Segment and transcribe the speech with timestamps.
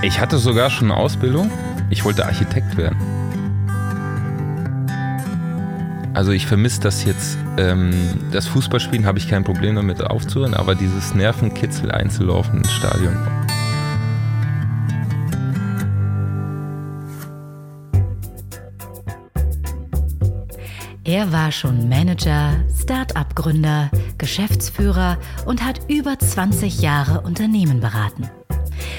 [0.00, 1.50] Ich hatte sogar schon eine Ausbildung.
[1.90, 2.96] Ich wollte Architekt werden.
[6.14, 7.36] Also ich vermisse das jetzt.
[7.58, 7.92] Ähm,
[8.30, 13.16] das Fußballspielen habe ich kein Problem damit aufzuhören, aber dieses Nervenkitzel einzulaufen ins Stadion.
[21.04, 28.28] Er war schon Manager, Start-up-Gründer, Geschäftsführer und hat über 20 Jahre Unternehmen beraten.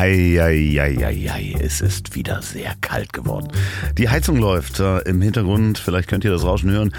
[0.00, 3.48] Eieieiei, es ist wieder sehr kalt geworden.
[3.96, 6.92] Die Heizung läuft äh, im Hintergrund, vielleicht könnt ihr das Rauschen hören.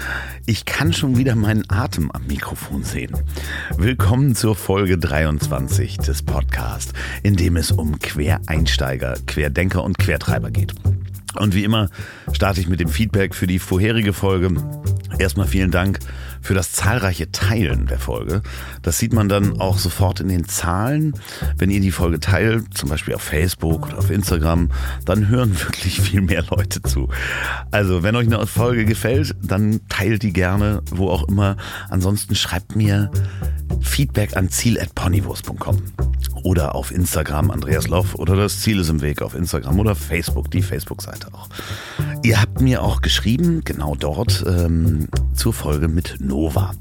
[0.44, 3.16] Ich kann schon wieder meinen Atem am Mikrofon sehen.
[3.78, 6.92] Willkommen zur Folge 23 des Podcasts,
[7.22, 10.74] in dem es um Quereinsteiger, Querdenker und Quertreiber geht.
[11.38, 11.88] Und wie immer
[12.34, 14.50] starte ich mit dem Feedback für die vorherige Folge.
[15.18, 16.00] Erstmal vielen Dank
[16.40, 18.42] für das zahlreiche Teilen der Folge.
[18.82, 21.14] Das sieht man dann auch sofort in den Zahlen.
[21.56, 24.70] Wenn ihr die Folge teilt, zum Beispiel auf Facebook oder auf Instagram,
[25.04, 27.08] dann hören wirklich viel mehr Leute zu.
[27.70, 31.56] Also, wenn euch eine Folge gefällt, dann teilt die gerne, wo auch immer.
[31.88, 33.10] Ansonsten schreibt mir
[33.80, 35.82] Feedback an ziel.ponywurst.com
[36.42, 40.50] oder auf Instagram Andreas Loff oder das Ziel ist im Weg auf Instagram oder Facebook,
[40.50, 41.48] die Facebook-Seite auch.
[42.22, 46.72] Ihr habt mir auch geschrieben, genau dort, ähm, zur Folge mit Nova.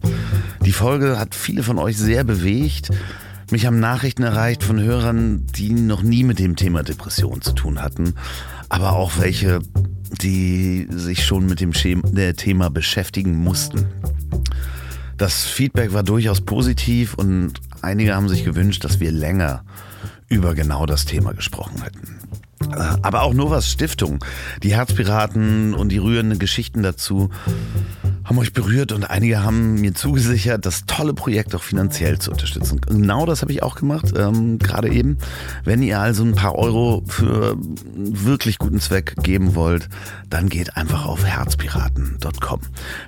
[0.65, 2.89] Die Folge hat viele von euch sehr bewegt.
[3.51, 7.81] Mich haben Nachrichten erreicht von Hörern, die noch nie mit dem Thema Depression zu tun
[7.81, 8.13] hatten,
[8.69, 9.59] aber auch welche,
[10.21, 13.87] die sich schon mit dem Thema beschäftigen mussten.
[15.17, 19.63] Das Feedback war durchaus positiv und einige haben sich gewünscht, dass wir länger
[20.27, 22.19] über genau das Thema gesprochen hätten.
[23.01, 24.23] Aber auch Novas Stiftung,
[24.63, 27.29] die Herzpiraten und die rührenden Geschichten dazu
[28.29, 32.79] haben euch berührt und einige haben mir zugesichert, das tolle Projekt auch finanziell zu unterstützen.
[32.79, 35.17] Genau das habe ich auch gemacht, ähm, gerade eben.
[35.63, 37.57] Wenn ihr also ein paar Euro für
[37.95, 39.89] wirklich guten Zweck geben wollt,
[40.29, 42.59] dann geht einfach auf herzpiraten.com.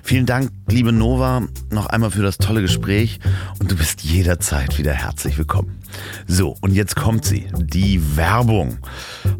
[0.02, 3.20] Vielen Dank, liebe Nova, noch einmal für das tolle Gespräch
[3.60, 5.81] und du bist jederzeit wieder herzlich willkommen.
[6.26, 8.78] So, und jetzt kommt sie, die Werbung.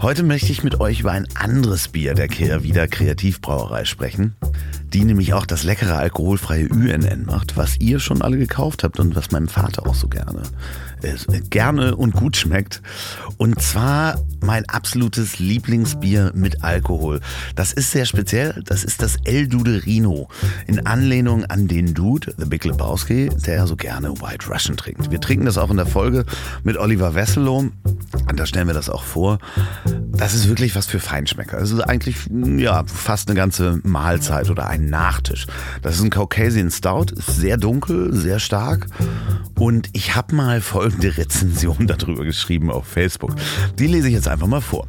[0.00, 4.36] Heute möchte ich mit euch über ein anderes Bier der Kehrwieder Kreativbrauerei sprechen
[4.92, 9.16] die nämlich auch das leckere alkoholfreie UNN macht, was ihr schon alle gekauft habt und
[9.16, 10.42] was meinem Vater auch so gerne
[11.50, 12.82] gerne und gut schmeckt.
[13.36, 17.20] Und zwar mein absolutes Lieblingsbier mit Alkohol.
[17.54, 18.62] Das ist sehr speziell.
[18.66, 20.28] Das ist das El Duderino.
[20.66, 25.10] In Anlehnung an den Dude, The Big Lebowski, der so gerne White Russian trinkt.
[25.10, 26.24] Wir trinken das auch in der Folge
[26.64, 27.58] mit Oliver Wesselow.
[27.58, 29.38] Und da stellen wir das auch vor.
[30.12, 31.58] Das ist wirklich was für Feinschmecker.
[31.58, 35.46] Das ist eigentlich ja, fast eine ganze Mahlzeit oder ein Nachtisch.
[35.82, 38.86] Das ist ein Caucasian Stout, ist sehr dunkel, sehr stark.
[39.58, 40.60] Und ich habe mal
[40.92, 43.34] folgende Rezension darüber geschrieben auf Facebook.
[43.78, 44.86] Die lese ich jetzt einfach mal vor.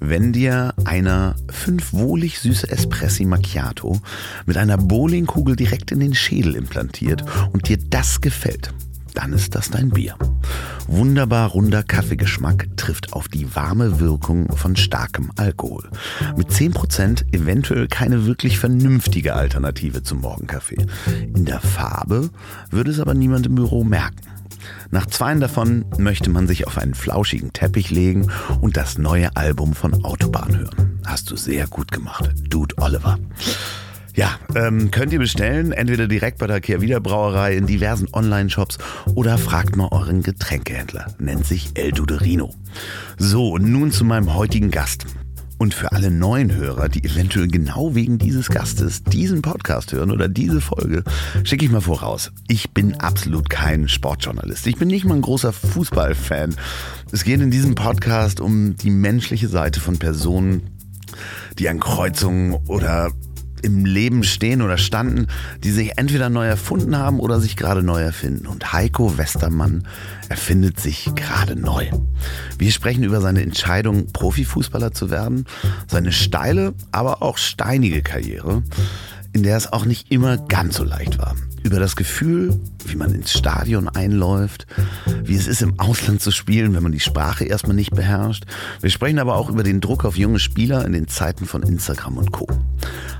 [0.00, 4.00] Wenn dir einer fünf wohlig süße Espressi Macchiato
[4.44, 8.72] mit einer Bowlingkugel direkt in den Schädel implantiert und dir das gefällt,
[9.14, 10.16] dann ist das dein Bier.
[10.88, 15.88] Wunderbar runder Kaffeegeschmack trifft auf die warme Wirkung von starkem Alkohol.
[16.36, 20.86] Mit 10% eventuell keine wirklich vernünftige Alternative zum Morgenkaffee.
[21.34, 22.28] In der Farbe
[22.70, 24.35] würde es aber niemand im Büro merken.
[24.90, 29.74] Nach zweien davon möchte man sich auf einen flauschigen Teppich legen und das neue Album
[29.74, 31.00] von Autobahn hören.
[31.04, 33.18] Hast du sehr gut gemacht, Dude Oliver.
[34.16, 38.78] Ja, ähm, könnt ihr bestellen, entweder direkt bei der Kehrwieder Brauerei in diversen Online-Shops
[39.14, 41.14] oder fragt mal euren Getränkehändler.
[41.18, 42.54] Nennt sich El Duderino.
[43.18, 45.04] So, und nun zu meinem heutigen Gast.
[45.58, 50.28] Und für alle neuen Hörer, die eventuell genau wegen dieses Gastes diesen Podcast hören oder
[50.28, 51.02] diese Folge,
[51.44, 52.30] schicke ich mal voraus.
[52.46, 54.66] Ich bin absolut kein Sportjournalist.
[54.66, 56.54] Ich bin nicht mal ein großer Fußballfan.
[57.10, 60.62] Es geht in diesem Podcast um die menschliche Seite von Personen,
[61.58, 63.10] die an Kreuzungen oder
[63.62, 65.26] im Leben stehen oder standen,
[65.64, 68.46] die sich entweder neu erfunden haben oder sich gerade neu erfinden.
[68.46, 69.86] Und Heiko Westermann
[70.28, 71.90] erfindet sich gerade neu.
[72.58, 75.44] Wir sprechen über seine Entscheidung, Profifußballer zu werden,
[75.86, 78.62] seine steile, aber auch steinige Karriere,
[79.32, 81.34] in der es auch nicht immer ganz so leicht war
[81.66, 84.66] über das Gefühl, wie man ins Stadion einläuft,
[85.24, 88.44] wie es ist, im Ausland zu spielen, wenn man die Sprache erstmal nicht beherrscht.
[88.80, 92.18] Wir sprechen aber auch über den Druck auf junge Spieler in den Zeiten von Instagram
[92.18, 92.46] und Co.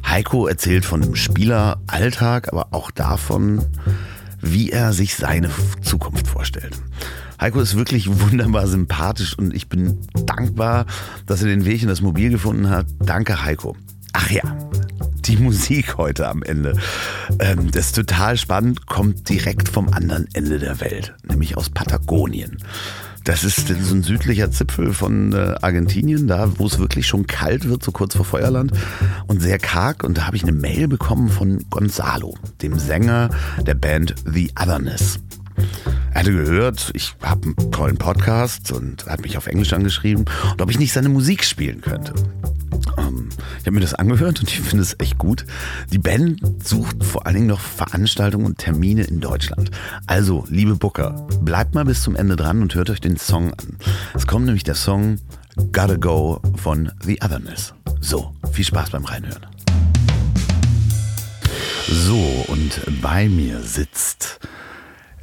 [0.09, 3.65] Heiko erzählt von dem Spieleralltag, aber auch davon,
[4.41, 5.51] wie er sich seine
[5.83, 6.81] Zukunft vorstellt.
[7.41, 10.87] Heiko ist wirklich wunderbar sympathisch und ich bin dankbar,
[11.27, 12.87] dass er den Weg in das Mobil gefunden hat.
[13.01, 13.77] Danke, Heiko.
[14.13, 14.43] Ach ja,
[15.27, 16.75] die Musik heute am Ende.
[17.39, 22.59] Ähm, das ist total spannend, kommt direkt vom anderen Ende der Welt, nämlich aus Patagonien.
[23.25, 27.69] Das ist so ein südlicher Zipfel von äh, Argentinien, da wo es wirklich schon kalt
[27.69, 28.71] wird, so kurz vor Feuerland
[29.27, 30.05] und sehr karg.
[30.05, 33.31] Und da habe ich eine Mail bekommen von Gonzalo, dem Sänger
[33.67, 35.19] der Band The Otherness.
[36.15, 40.63] Er hatte gehört, ich habe einen tollen Podcast und hat mich auf Englisch angeschrieben und
[40.63, 42.15] ob ich nicht seine Musik spielen könnte.
[43.17, 43.29] Ähm,
[43.61, 45.45] ich habe mir das angehört und ich finde es echt gut.
[45.93, 49.71] Die Band sucht vor allen Dingen noch Veranstaltungen und Termine in Deutschland.
[50.07, 53.79] Also, liebe Booker, bleibt mal bis zum Ende dran und hört euch den Song an.
[54.15, 55.19] Es kommt nämlich der Song
[55.73, 57.75] Gotta Go von The Otherness.
[58.01, 59.47] So, viel Spaß beim Reinhören.
[61.89, 64.41] So, und bei mir sitzt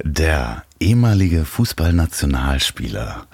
[0.02, 3.26] der ehemalige Fußballnationalspieler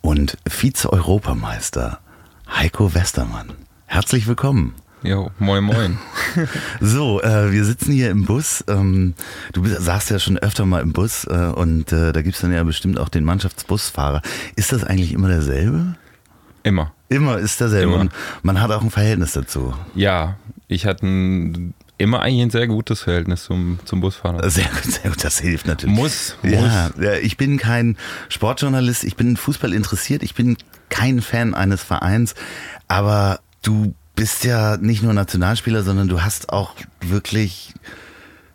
[0.00, 2.00] und Vize-Europameister
[2.48, 3.52] Heiko Westermann.
[3.92, 4.74] Herzlich willkommen.
[5.02, 5.98] Jo, moin moin.
[6.80, 8.64] so, äh, wir sitzen hier im Bus.
[8.66, 9.12] Ähm,
[9.52, 12.40] du bist, saßt ja schon öfter mal im Bus äh, und äh, da gibt es
[12.40, 14.22] dann ja bestimmt auch den Mannschaftsbusfahrer.
[14.56, 15.96] Ist das eigentlich immer derselbe?
[16.62, 16.94] Immer.
[17.10, 17.92] Immer ist derselbe.
[17.92, 18.00] Immer.
[18.00, 18.12] Und
[18.42, 19.74] man hat auch ein Verhältnis dazu.
[19.94, 24.48] Ja, ich hatte ein, immer eigentlich ein sehr gutes Verhältnis zum, zum Busfahrer.
[24.48, 25.94] Sehr gut, sehr gut, das hilft natürlich.
[25.94, 26.54] Muss, muss.
[26.54, 27.98] Ja, ja, ich bin kein
[28.30, 30.56] Sportjournalist, ich bin Fußball interessiert, ich bin
[30.88, 32.34] kein Fan eines Vereins,
[32.88, 37.74] aber du bist ja nicht nur Nationalspieler, sondern du hast auch wirklich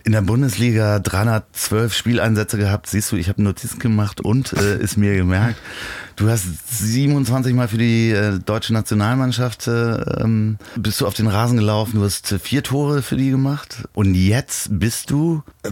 [0.08, 2.88] in der Bundesliga 312 Spieleinsätze gehabt.
[2.88, 5.60] Siehst du, ich habe Notizen gemacht und äh, ist mir gemerkt.
[6.16, 6.46] Du hast
[6.80, 11.98] 27 Mal für die äh, deutsche Nationalmannschaft äh, ähm, bist du auf den Rasen gelaufen.
[12.00, 15.70] Du hast äh, vier Tore für die gemacht und jetzt bist du äh,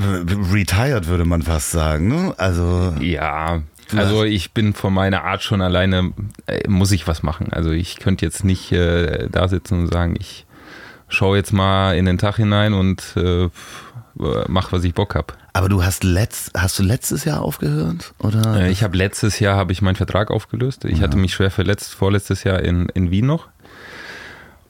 [0.51, 2.09] retired, würde man fast sagen.
[2.09, 2.33] Ne?
[2.37, 3.61] Also Ja,
[3.95, 6.13] also ich bin von meiner Art schon alleine,
[6.47, 7.51] äh, muss ich was machen.
[7.51, 10.45] Also ich könnte jetzt nicht äh, da sitzen und sagen, ich
[11.07, 13.49] schaue jetzt mal in den Tag hinein und äh,
[14.47, 15.37] mach, was ich Bock hab.
[15.53, 18.13] Aber du hast letzt, hast du letztes Jahr aufgehört?
[18.19, 18.61] Oder?
[18.61, 20.85] Äh, ich habe letztes Jahr habe ich meinen Vertrag aufgelöst.
[20.85, 23.47] Ich hatte mich schwer verletzt vorletztes Jahr in, in Wien noch.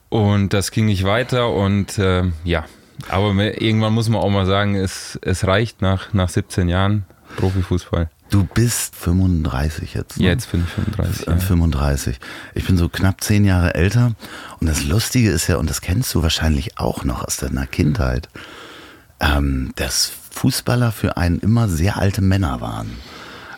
[0.08, 2.64] Und das ging nicht weiter und äh, ja,
[3.08, 7.04] aber irgendwann muss man auch mal sagen, es, es reicht nach, nach 17 Jahren
[7.36, 8.08] Profifußball.
[8.30, 10.18] Du bist 35 jetzt.
[10.18, 10.26] Ne?
[10.26, 11.28] Jetzt bin ich 35.
[11.28, 11.36] Äh, Ja.
[11.38, 12.18] 35.
[12.54, 14.12] Ich bin so knapp zehn Jahre älter.
[14.60, 18.28] Und das Lustige ist ja, und das kennst du wahrscheinlich auch noch aus deiner Kindheit,
[19.20, 22.90] ähm, dass Fußballer für einen immer sehr alte Männer waren.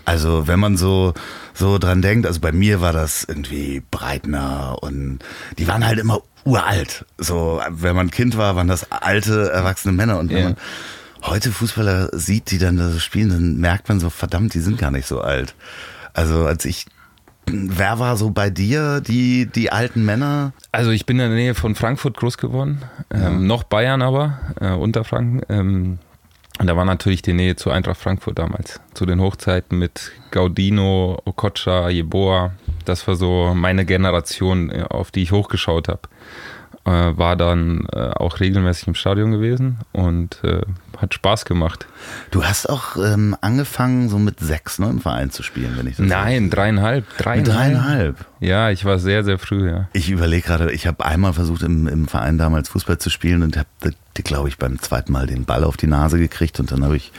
[0.05, 1.13] Also wenn man so,
[1.55, 5.19] so dran denkt, also bei mir war das irgendwie Breitner und
[5.59, 7.05] die waren halt immer uralt.
[7.19, 10.19] So, wenn man Kind war, waren das alte, erwachsene Männer.
[10.19, 10.45] Und wenn Ja.
[10.45, 10.57] man
[11.23, 14.79] heute Fußballer sieht, die dann da so spielen, dann merkt man so, verdammt, die sind
[14.79, 15.55] gar nicht so alt.
[16.15, 16.87] Also als ich,
[17.47, 20.53] wer war so bei dir, die, die alten Männer?
[20.73, 24.73] Also ich bin in der Nähe von Frankfurt groß geworden, ähm, noch Bayern aber, äh,
[24.73, 25.43] Unterfranken.
[25.49, 25.99] Ähm,
[26.59, 31.23] und da war natürlich die Nähe zu Eintracht Frankfurt damals, zu den Hochzeiten mit Gaudino,
[31.25, 32.53] Okocha, Jeboa.
[32.85, 36.03] Das war so meine Generation, äh, auf die ich hochgeschaut habe.
[36.89, 40.63] Äh, war dann äh, auch regelmäßig im Stadion gewesen und äh,
[40.97, 41.87] hat Spaß gemacht.
[42.31, 45.97] Du hast auch ähm, angefangen, so mit sechs ne, im Verein zu spielen, wenn ich
[45.97, 47.05] das Nein, dreieinhalb.
[47.07, 47.45] Mit Dreieinhalb.
[47.45, 48.27] dreieinhalb.
[48.41, 49.89] Ja, ich war sehr, sehr früh, ja.
[49.93, 53.59] Ich überlege gerade, ich habe einmal versucht, im, im Verein damals Fußball zu spielen und
[53.59, 53.69] habe,
[54.15, 57.13] glaube ich, beim zweiten Mal den Ball auf die Nase gekriegt und dann habe ich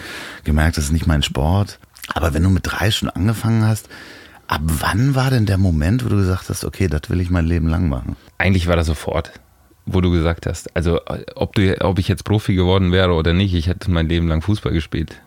[0.45, 1.77] gemerkt, das ist nicht mein Sport.
[2.15, 3.87] Aber wenn du mit drei schon angefangen hast,
[4.47, 7.45] ab wann war denn der Moment, wo du gesagt hast, okay, das will ich mein
[7.45, 8.15] Leben lang machen?
[8.39, 9.31] Eigentlich war das sofort,
[9.93, 10.75] wo du gesagt hast.
[10.75, 10.99] Also,
[11.35, 14.41] ob, du, ob ich jetzt Profi geworden wäre oder nicht, ich hätte mein Leben lang
[14.41, 15.21] Fußball gespielt.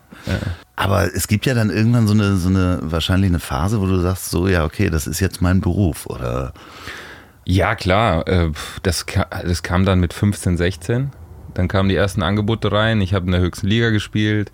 [0.77, 3.99] Aber es gibt ja dann irgendwann so eine, so eine, wahrscheinlich eine Phase, wo du
[3.99, 6.53] sagst, so, ja, okay, das ist jetzt mein Beruf oder
[7.45, 8.27] Ja, klar.
[8.29, 8.51] äh,
[8.83, 9.05] Das,
[9.45, 11.11] das kam dann mit 15, 16.
[11.55, 13.01] Dann kamen die ersten Angebote rein.
[13.01, 14.51] Ich habe in der höchsten Liga gespielt,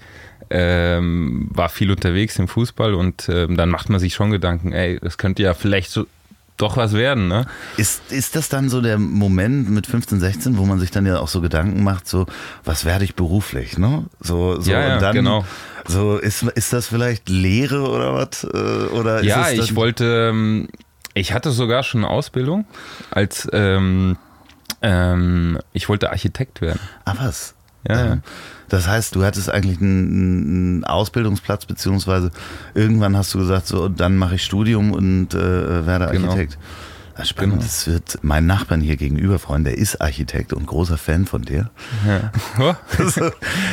[0.50, 4.98] ähm, war viel unterwegs im Fußball und ähm, dann macht man sich schon Gedanken, ey,
[5.00, 6.06] das könnte ja vielleicht so
[6.58, 7.46] doch was werden, ne?
[7.76, 11.18] Ist, ist das dann so der Moment mit 15, 16, wo man sich dann ja
[11.20, 12.26] auch so Gedanken macht, so,
[12.64, 14.04] was werde ich beruflich, ne?
[14.20, 15.44] So, so Ja, ja, und dann, genau.
[15.86, 18.44] So, ist, ist das vielleicht Lehre oder was?
[18.44, 20.68] Äh, Oder Ja, ich wollte, ähm,
[21.14, 22.66] ich hatte sogar schon eine Ausbildung
[23.10, 24.18] als, ähm,
[24.82, 26.80] ähm, ich wollte Architekt werden.
[27.04, 27.54] Ah, was?
[27.88, 28.18] Ja, ja.
[28.68, 32.30] Das heißt, du hattest eigentlich einen, einen Ausbildungsplatz, beziehungsweise
[32.74, 36.58] irgendwann hast du gesagt, so, dann mache ich Studium und äh, werde Genau.
[37.24, 41.42] Spannend, das wird mein Nachbarn hier gegenüber freuen, der ist Architekt und großer Fan von
[41.42, 41.70] dir.
[42.06, 42.30] Ja.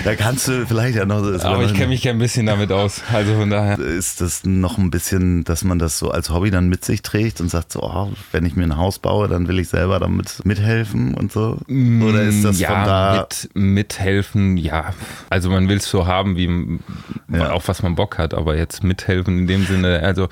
[0.04, 1.18] da kannst du vielleicht ja noch.
[1.44, 3.02] Aber ich kenne mich ja ein bisschen damit aus.
[3.14, 3.78] Also von daher.
[3.78, 7.40] Ist das noch ein bisschen, dass man das so als Hobby dann mit sich trägt
[7.40, 10.44] und sagt so, oh, wenn ich mir ein Haus baue, dann will ich selber damit
[10.44, 11.60] mithelfen und so?
[11.68, 13.16] Oder ist das ja, von da?
[13.22, 14.94] Mit, mithelfen, ja.
[15.30, 16.80] Also man will es so haben, wie
[17.32, 17.52] ja.
[17.52, 20.30] auf was man Bock hat, aber jetzt mithelfen in dem Sinne, also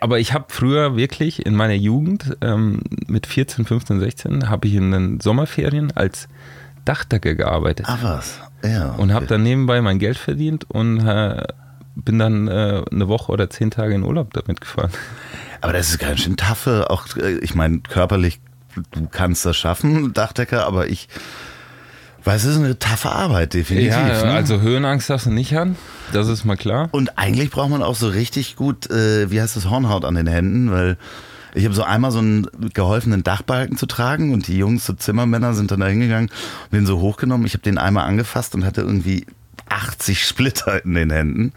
[0.00, 4.74] aber ich habe früher wirklich in meiner Jugend ähm, mit 14, 15, 16 habe ich
[4.74, 6.28] in den Sommerferien als
[6.84, 7.86] Dachdecker gearbeitet.
[7.88, 8.92] Ach was, ja.
[8.92, 9.02] Okay.
[9.02, 11.42] Und habe dann nebenbei mein Geld verdient und äh,
[11.94, 14.90] bin dann äh, eine Woche oder zehn Tage in Urlaub damit gefahren.
[15.60, 18.40] Aber das ist ganz schön taffe, auch äh, ich meine körperlich,
[18.92, 21.08] du kannst das schaffen, Dachdecker, aber ich
[22.24, 23.92] weil es ist eine taffe Arbeit, definitiv.
[23.92, 24.32] Ja, ne?
[24.32, 25.76] also Höhenangst darfst du nicht haben,
[26.12, 26.88] das ist mal klar.
[26.92, 30.26] Und eigentlich braucht man auch so richtig gut, äh, wie heißt das, Hornhaut an den
[30.26, 30.96] Händen, weil
[31.54, 35.54] ich habe so einmal so einen geholfenen Dachbalken zu tragen und die Jungs, so Zimmermänner,
[35.54, 36.28] sind dann da hingegangen
[36.70, 37.46] und den so hochgenommen.
[37.46, 39.26] Ich habe den einmal angefasst und hatte irgendwie
[39.68, 41.52] 80 Splitter in den Händen.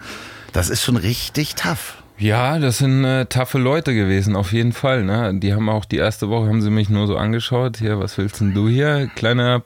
[0.53, 1.97] Das ist schon richtig tough.
[2.17, 5.03] Ja, das sind äh, taffe Leute gewesen, auf jeden Fall.
[5.03, 5.33] Ne?
[5.39, 7.77] Die haben auch die erste Woche haben sie mich nur so angeschaut.
[7.77, 9.09] Hier, was willst denn du hier?
[9.15, 9.63] Kleiner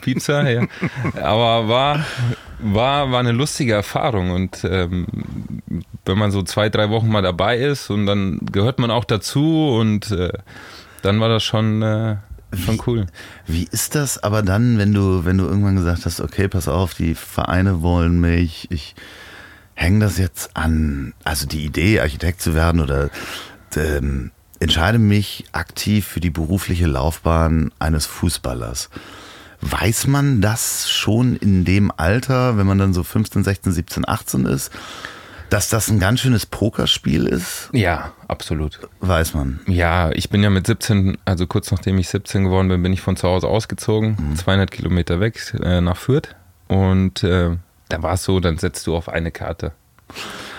[0.00, 0.48] Pizza.
[0.50, 0.66] Ja.
[1.22, 2.04] Aber war,
[2.58, 4.30] war, war eine lustige Erfahrung.
[4.30, 5.06] Und ähm,
[6.06, 9.76] wenn man so zwei, drei Wochen mal dabei ist und dann gehört man auch dazu
[9.78, 10.32] und äh,
[11.02, 11.82] dann war das schon.
[11.82, 12.16] Äh,
[12.56, 13.06] Schon cool.
[13.46, 16.66] Wie, wie ist das aber dann, wenn du, wenn du irgendwann gesagt hast, okay, pass
[16.66, 18.96] auf, die Vereine wollen mich, ich
[19.80, 23.08] hänge das jetzt an, also die Idee, Architekt zu werden oder
[23.76, 28.90] ähm, entscheide mich aktiv für die berufliche Laufbahn eines Fußballers.
[29.62, 34.46] Weiß man das schon in dem Alter, wenn man dann so 15, 16, 17, 18
[34.46, 34.70] ist,
[35.48, 37.70] dass das ein ganz schönes Pokerspiel ist?
[37.72, 38.80] Ja, absolut.
[39.00, 39.60] Weiß man.
[39.66, 43.00] Ja, ich bin ja mit 17, also kurz nachdem ich 17 geworden bin, bin ich
[43.00, 44.36] von zu Hause ausgezogen, mhm.
[44.36, 46.36] 200 Kilometer weg äh, nach Fürth.
[46.68, 47.56] Und äh,
[47.90, 49.72] da war es so, dann setzt du auf eine Karte.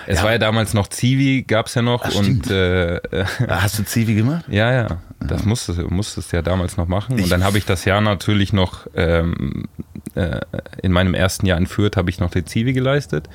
[0.06, 0.24] Es ja.
[0.24, 2.04] war ja damals noch Zivi, gab es ja noch.
[2.04, 3.00] Ach, und äh,
[3.48, 4.44] Hast du Zivi gemacht?
[4.48, 4.86] Ja, ja.
[5.20, 7.20] Das musstest, musstest ja damals noch machen.
[7.20, 9.68] Und dann habe ich das Jahr natürlich noch, ähm,
[10.14, 10.40] äh,
[10.82, 13.28] in meinem ersten Jahr in Fürth habe ich noch die Zivi geleistet.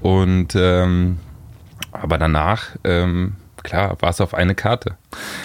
[0.00, 1.18] Und ähm,
[1.92, 4.96] aber danach, ähm, klar, war es auf eine Karte.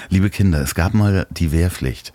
[0.10, 2.14] Liebe Kinder, es gab mal die Wehrpflicht.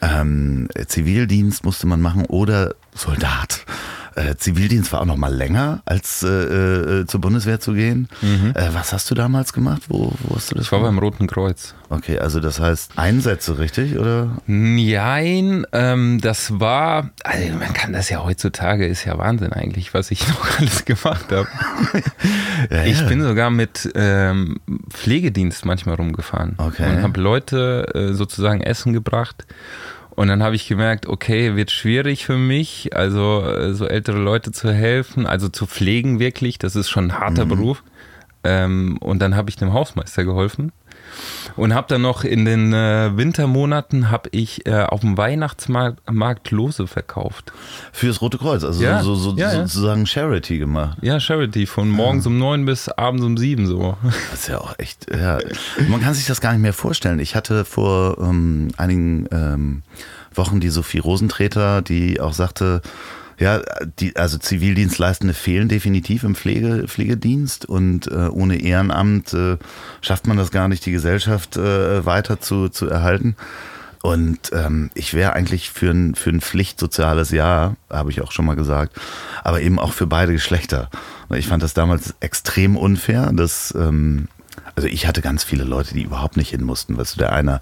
[0.00, 3.64] Ähm, Zivildienst musste man machen oder Soldat.
[4.14, 8.08] Äh, Zivildienst war auch noch mal länger, als äh, äh, zur Bundeswehr zu gehen.
[8.22, 8.52] Mhm.
[8.54, 9.82] Äh, was hast du damals gemacht?
[9.88, 10.66] Wo, wo hast du das?
[10.66, 11.74] Ich war beim Roten Kreuz.
[11.88, 13.98] Okay, also das heißt Einsätze, richtig?
[13.98, 14.38] Oder?
[14.46, 20.10] Nein, ähm, das war, also man kann das ja heutzutage, ist ja Wahnsinn eigentlich, was
[20.10, 21.48] ich noch alles gemacht habe.
[22.70, 23.08] ja, ich ja.
[23.08, 26.88] bin sogar mit ähm, Pflegedienst manchmal rumgefahren okay.
[26.88, 29.46] und habe Leute äh, sozusagen Essen gebracht.
[30.20, 34.52] Und dann habe ich gemerkt, okay, wird schwierig für mich, also äh, so ältere Leute
[34.52, 37.48] zu helfen, also zu pflegen wirklich, das ist schon ein harter mhm.
[37.48, 37.82] Beruf.
[38.44, 40.72] Ähm, und dann habe ich dem Hausmeister geholfen
[41.56, 46.86] und habe dann noch in den äh, Wintermonaten habe ich äh, auf dem Weihnachtsmarkt Lose
[46.86, 47.52] verkauft.
[47.92, 50.98] Fürs Rote Kreuz, also ja, so, so, ja, sozusagen Charity gemacht.
[51.02, 53.96] Ja, Charity, von morgens um neun bis abends um sieben so.
[54.30, 55.38] Das ist ja auch echt, ja.
[55.88, 57.18] Man kann sich das gar nicht mehr vorstellen.
[57.18, 59.82] Ich hatte vor ähm, einigen ähm,
[60.34, 62.82] Wochen die Sophie Rosentreter, die auch sagte,
[63.40, 63.62] ja,
[63.98, 69.56] die, also Zivildienstleistende fehlen definitiv im Pflege, Pflegedienst und äh, ohne Ehrenamt äh,
[70.02, 73.36] schafft man das gar nicht, die Gesellschaft äh, weiter zu, zu erhalten.
[74.02, 78.44] Und ähm, ich wäre eigentlich für ein, für ein pflichtsoziales Jahr, habe ich auch schon
[78.44, 78.98] mal gesagt,
[79.42, 80.90] aber eben auch für beide Geschlechter.
[81.34, 84.28] Ich fand das damals extrem unfair, dass ähm,
[84.80, 86.96] also ich hatte ganz viele Leute, die überhaupt nicht hin mussten.
[86.96, 87.60] Weißt du, der eine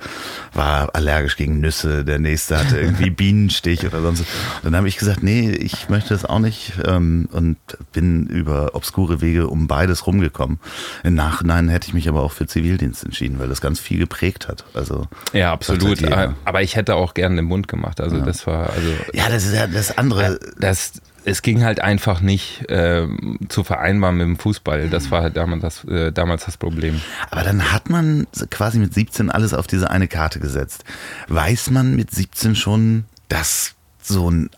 [0.54, 4.24] war allergisch gegen Nüsse, der nächste hatte irgendwie Bienenstich oder sonst.
[4.62, 7.56] Dann habe ich gesagt, nee, ich möchte das auch nicht ähm, und
[7.92, 10.60] bin über obskure Wege um beides rumgekommen.
[11.02, 14.46] Im Nachhinein hätte ich mich aber auch für Zivildienst entschieden, weil das ganz viel geprägt
[14.46, 14.64] hat.
[14.74, 16.00] Also ja, absolut.
[16.44, 18.00] Aber ich hätte auch gerne den Mund gemacht.
[18.00, 18.24] Also ja.
[18.24, 20.38] das war also ja, das ist ja das andere.
[20.60, 20.92] Das
[21.24, 23.06] es ging halt einfach nicht äh,
[23.48, 24.88] zu vereinbaren mit dem Fußball.
[24.88, 27.00] Das war halt damals das, äh, damals das Problem.
[27.30, 30.84] Aber dann hat man quasi mit 17 alles auf diese eine Karte gesetzt.
[31.28, 34.50] Weiß man mit 17 schon, dass so ein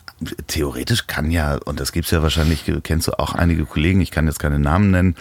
[0.47, 4.11] theoretisch kann ja, und das gibt es ja wahrscheinlich, kennst du auch einige Kollegen, ich
[4.11, 5.15] kann jetzt keine Namen nennen,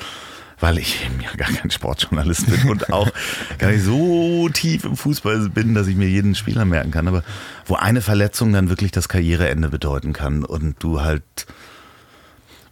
[0.60, 3.10] weil ich eben ja gar kein Sportjournalist bin und auch
[3.58, 7.08] gar nicht so tief im Fußball bin, dass ich mir jeden Spieler merken kann.
[7.08, 7.22] Aber
[7.66, 11.46] wo eine Verletzung dann wirklich das Karriereende bedeuten kann und du halt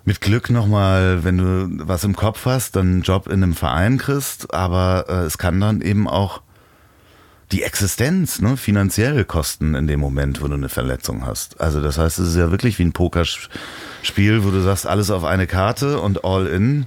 [0.04, 3.99] mit Glück nochmal, wenn du was im Kopf hast, dann einen Job in einem Verein
[3.99, 6.40] kriegst, aber äh, es kann dann eben auch
[7.52, 11.61] die Existenz, ne, finanzielle Kosten in dem Moment, wo du eine Verletzung hast.
[11.61, 15.25] Also das heißt, es ist ja wirklich wie ein Pokerspiel, wo du sagst, alles auf
[15.25, 16.87] eine Karte und all in.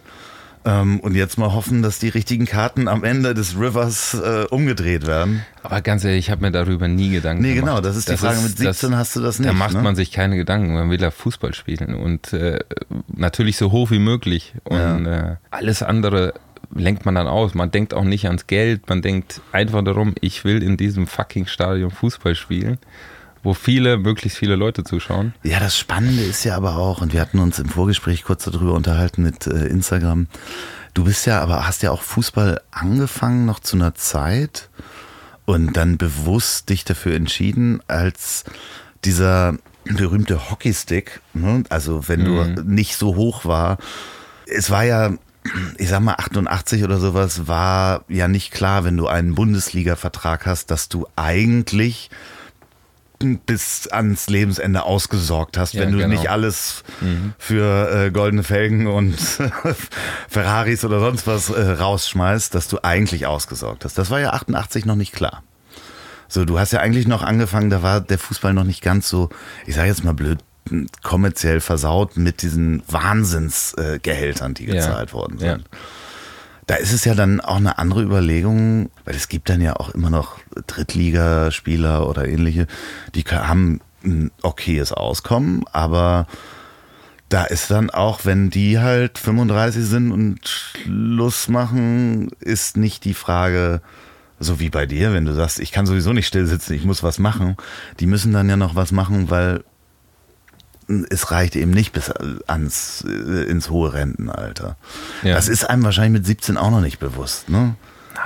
[0.64, 5.08] Ähm, und jetzt mal hoffen, dass die richtigen Karten am Ende des Rivers äh, umgedreht
[5.08, 5.44] werden.
[5.64, 7.70] Aber ganz ehrlich, ich habe mir darüber nie Gedanken Nee, gemacht.
[7.70, 8.42] genau, das ist die Frage.
[8.42, 9.50] Mit 17 hast du das nicht.
[9.50, 9.82] Da macht ne?
[9.82, 12.60] man sich keine Gedanken, man will ja Fußball spielen und äh,
[13.08, 14.54] natürlich so hoch wie möglich.
[14.64, 16.34] Und äh, alles andere
[16.76, 17.54] lenkt man dann aus.
[17.56, 21.48] Man denkt auch nicht ans Geld, man denkt einfach darum, ich will in diesem fucking
[21.48, 22.78] Stadion Fußball spielen,
[23.44, 25.34] wo viele, möglichst viele Leute zuschauen.
[25.44, 28.74] Ja, das Spannende ist ja aber auch, und wir hatten uns im Vorgespräch kurz darüber
[28.74, 30.28] unterhalten mit äh, Instagram.
[30.94, 34.70] Du bist ja aber, hast ja auch Fußball angefangen noch zu einer Zeit
[35.46, 38.44] und dann bewusst dich dafür entschieden, als
[39.04, 41.64] dieser berühmte Hockeystick, ne?
[41.70, 43.78] also wenn du nicht so hoch war,
[44.46, 45.14] es war ja,
[45.78, 50.70] ich sag mal 88 oder sowas, war ja nicht klar, wenn du einen Bundesliga-Vertrag hast,
[50.70, 52.12] dass du eigentlich
[53.46, 56.10] bis ans Lebensende ausgesorgt hast, Ja, wenn du genau.
[56.10, 56.84] nicht alles
[57.38, 59.16] für äh, goldene Felgen und
[60.30, 63.98] Ferraris oder sonst was äh, rausschmeißt, dass du eigentlich ausgesorgt hast.
[63.98, 65.44] Das war ja 88 noch nicht klar.
[66.28, 69.30] So, du hast ja eigentlich noch angefangen, da war der Fußball noch nicht ganz so,
[69.66, 70.40] ich sage jetzt mal blöd,
[71.04, 74.74] kommerziell versaut mit diesen Wahnsinnsgehältern, äh, die Ja.
[74.76, 75.48] gezahlt worden sind.
[75.50, 75.58] Ja.
[76.72, 79.90] Da ist es ja dann auch eine andere Überlegung, weil es gibt dann ja auch
[79.90, 80.38] immer noch
[80.68, 82.66] Drittligaspieler oder ähnliche,
[83.14, 86.28] die haben ein okayes Auskommen, aber
[87.28, 93.16] da ist dann auch, wenn die halt 35 sind und Schluss machen, ist nicht die
[93.16, 93.82] Frage,
[94.40, 97.04] so wie bei dir, wenn du sagst, ich kann sowieso nicht still sitzen, ich muss
[97.04, 97.58] was machen.
[98.00, 99.66] Die müssen dann ja noch was machen, weil
[101.10, 102.12] es reicht eben nicht bis
[102.48, 104.76] ans, äh, ins hohe Rentenalter.
[105.24, 105.36] Ja.
[105.36, 107.76] Das ist einem wahrscheinlich mit 17 auch noch nicht bewusst, ne?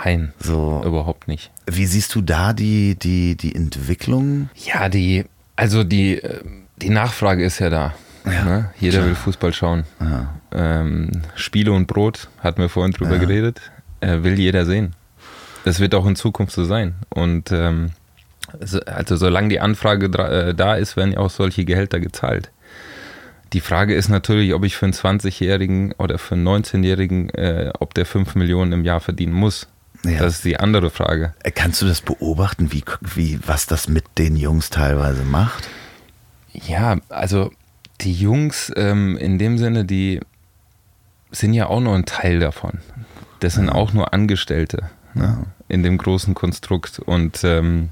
[0.03, 0.81] Nein, So.
[0.85, 1.51] überhaupt nicht.
[1.67, 4.49] Wie siehst du da die, die, die Entwicklung?
[4.55, 6.41] Ja, die, also die, äh,
[6.77, 7.93] die Nachfrage ist ja da.
[8.25, 8.69] Ja, ne?
[8.79, 9.07] Jeder klar.
[9.09, 9.83] will Fußball schauen.
[10.01, 10.33] Ja.
[10.51, 13.19] Ähm, Spiele und Brot, hatten wir vorhin drüber Ja.
[13.19, 13.61] geredet,
[14.01, 14.93] äh, will jeder sehen.
[15.63, 16.95] Das wird auch in Zukunft so sein.
[17.09, 17.91] Und ähm,
[18.63, 22.49] so, also solange die Anfrage äh, da ist, werden ja auch solche Gehälter gezahlt.
[23.55, 27.93] Die Frage ist natürlich, ob ich für einen 20-Jährigen oder für einen 19-Jährigen, äh, ob
[27.93, 29.69] der 5 Millionen im Jahr verdienen muss.
[30.03, 30.19] Ja.
[30.19, 31.33] Das ist die andere Frage.
[31.41, 35.69] Äh, Kannst du das beobachten, wie, wie, was das mit den Jungs teilweise macht?
[36.51, 37.49] Ja, also
[38.01, 40.19] die Jungs ähm, in dem Sinne, die
[41.31, 42.79] sind ja auch nur ein Teil davon.
[43.39, 46.99] Das sind auch nur Angestellte ne, in dem großen Konstrukt.
[46.99, 47.87] Und ähm,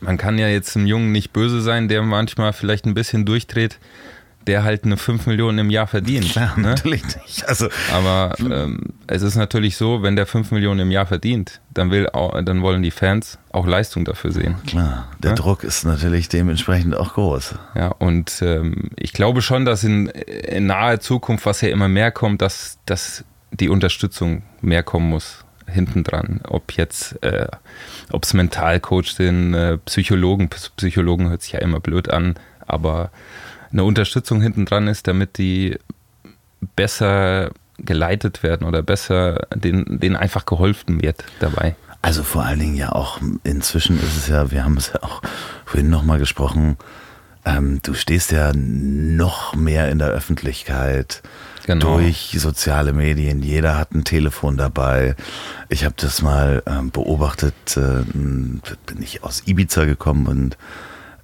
[0.00, 3.78] man kann ja jetzt einem Jungen nicht böse sein, der manchmal vielleicht ein bisschen durchdreht,
[4.46, 6.30] der halt eine 5 Millionen im Jahr verdient.
[6.30, 6.68] Klar, ne?
[6.68, 7.48] natürlich nicht.
[7.48, 11.90] Also, Aber ähm, es ist natürlich so, wenn der 5 Millionen im Jahr verdient, dann,
[11.90, 14.56] will auch, dann wollen die Fans auch Leistung dafür sehen.
[14.66, 15.36] klar, der Ja.
[15.36, 17.54] Druck ist natürlich dementsprechend auch groß.
[17.74, 22.10] Ja, und ähm, ich glaube schon, dass in, in naher Zukunft, was ja immer mehr
[22.10, 26.40] kommt, dass, dass die Unterstützung mehr kommen muss hinten dran.
[26.48, 27.46] Ob jetzt, äh,
[28.10, 32.34] ob es Mentalcoach sind, äh, Psychologen, Psychologen hört sich ja immer blöd an,
[32.66, 33.10] aber
[33.74, 35.78] eine Unterstützung hinten dran ist, damit die
[36.76, 41.74] besser geleitet werden oder besser denen, denen einfach geholfen wird dabei.
[42.00, 45.20] Also vor allen Dingen ja auch inzwischen ist es ja, wir haben es ja auch
[45.66, 46.76] vorhin nochmal gesprochen,
[47.44, 51.22] ähm, du stehst ja noch mehr in der Öffentlichkeit
[51.66, 51.96] Genau.
[51.96, 53.42] durch soziale Medien.
[53.42, 55.16] Jeder hat ein Telefon dabei.
[55.70, 58.60] Ich habe das mal ähm, beobachtet, äh, bin
[59.00, 60.58] ich aus Ibiza gekommen und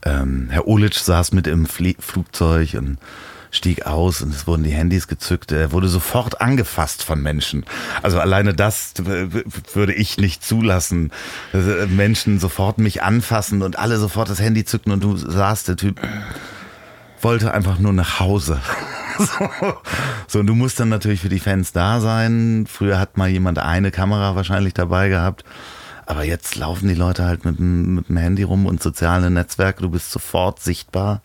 [0.05, 2.99] ähm, Herr Olic saß mit im Flie Flugzeug und
[3.51, 5.53] stieg aus und es wurden die Handys gezückt.
[5.53, 7.65] Er wurde sofort angefasst von Menschen.
[8.03, 8.95] Also alleine das
[9.75, 11.11] würde ich nicht zulassen.
[11.53, 15.77] äh, Menschen sofort mich anfassen und alle sofort das Handy zücken und du saßt, der
[15.77, 16.01] Typ
[17.21, 18.61] wollte einfach nur nach Hause.
[19.19, 19.51] So.
[20.29, 22.65] so, und du musst dann natürlich für die Fans da sein.
[22.67, 25.45] Früher hat mal jemand eine Kamera wahrscheinlich dabei gehabt.
[26.11, 29.83] Aber jetzt laufen die Leute halt mit dem, mit dem Handy rum und soziale Netzwerke,
[29.83, 31.23] du bist sofort sichtbar.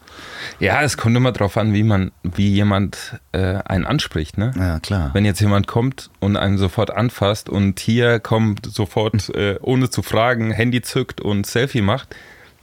[0.59, 4.53] Ja, es kommt immer darauf an, wie man, wie jemand äh, einen anspricht, ne?
[4.55, 5.09] Ja, klar.
[5.13, 10.03] Wenn jetzt jemand kommt und einen sofort anfasst und hier kommt sofort, äh, ohne zu
[10.03, 12.15] fragen, Handy zückt und Selfie macht,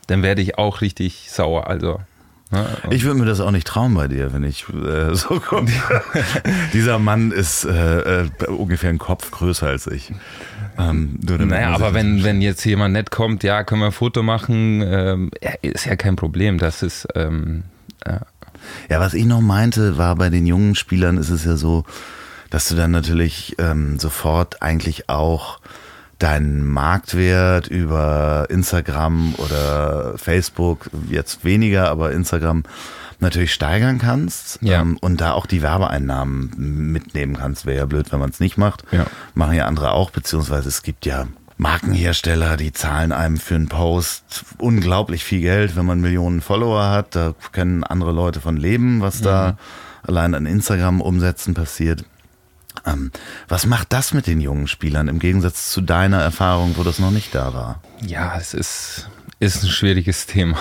[0.06, 1.66] dann werde ich auch richtig sauer.
[1.66, 2.02] Also,
[2.52, 2.68] ne?
[2.90, 5.72] Ich würde mir das auch nicht trauen bei dir, wenn ich äh, so komme.
[6.72, 10.12] Dieser Mann ist äh, äh, ungefähr einen Kopf größer als ich.
[10.78, 14.82] Ähm, naja, aber wenn, wenn jetzt jemand nett kommt, ja, können wir ein Foto machen,
[14.84, 15.30] ähm,
[15.62, 16.58] ist ja kein Problem.
[16.58, 17.64] Das ist, ähm,
[18.06, 18.20] ja,
[18.88, 21.84] Ja, was ich noch meinte, war bei den jungen Spielern ist es ja so,
[22.50, 25.58] dass du dann natürlich ähm, sofort eigentlich auch
[26.18, 32.62] deinen Marktwert über Instagram oder Facebook, jetzt weniger, aber Instagram
[33.22, 34.80] natürlich steigern kannst Ja.
[34.80, 36.52] ähm, und da auch die Werbeeinnahmen
[36.92, 37.64] mitnehmen kannst.
[37.66, 38.84] Wäre ja blöd, wenn man es nicht macht.
[38.92, 39.06] Ja.
[39.34, 44.44] Machen ja andere auch, beziehungsweise es gibt ja Markenhersteller, die zahlen einem für einen Post
[44.58, 47.14] unglaublich viel Geld, wenn man Millionen Follower hat.
[47.14, 49.56] Da können andere Leute von leben, was da
[50.06, 52.04] allein an Instagram-Umsätzen passiert.
[52.86, 53.12] Ähm,
[53.48, 57.10] was macht das mit den jungen Spielern im Gegensatz zu deiner Erfahrung, wo das noch
[57.10, 57.80] nicht da war?
[58.00, 59.08] Ja, es ist,
[59.42, 60.56] ist ein schwieriges Thema.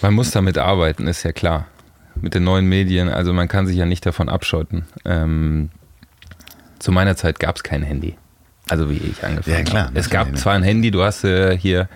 [0.00, 1.66] man muss damit arbeiten, ist ja klar.
[2.14, 4.84] Mit den neuen Medien, also man kann sich ja nicht davon abschotten.
[5.04, 5.70] Ähm,
[6.78, 8.16] zu meiner Zeit gab es kein Handy.
[8.68, 9.98] Also wie ich angefangen Ja, klar, habe.
[9.98, 11.88] Es gab zwar ein Handy, du hast äh, hier,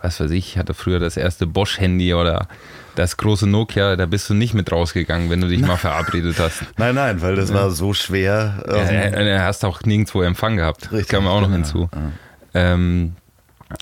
[0.00, 2.46] was weiß ich, ich hatte früher das erste Bosch-Handy oder
[2.94, 6.62] das große Nokia, da bist du nicht mit rausgegangen, wenn du dich mal verabredet hast.
[6.76, 8.62] Nein, nein, weil das war so schwer.
[8.68, 10.84] Ja, ähm, du hast auch nirgendwo Empfang gehabt.
[10.84, 11.88] Das Richtig, kam auch noch ja, hinzu.
[12.54, 13.14] Ähm,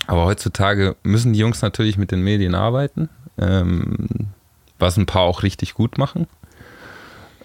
[0.07, 4.07] aber heutzutage müssen die Jungs natürlich mit den Medien arbeiten, ähm,
[4.77, 6.27] was ein paar auch richtig gut machen.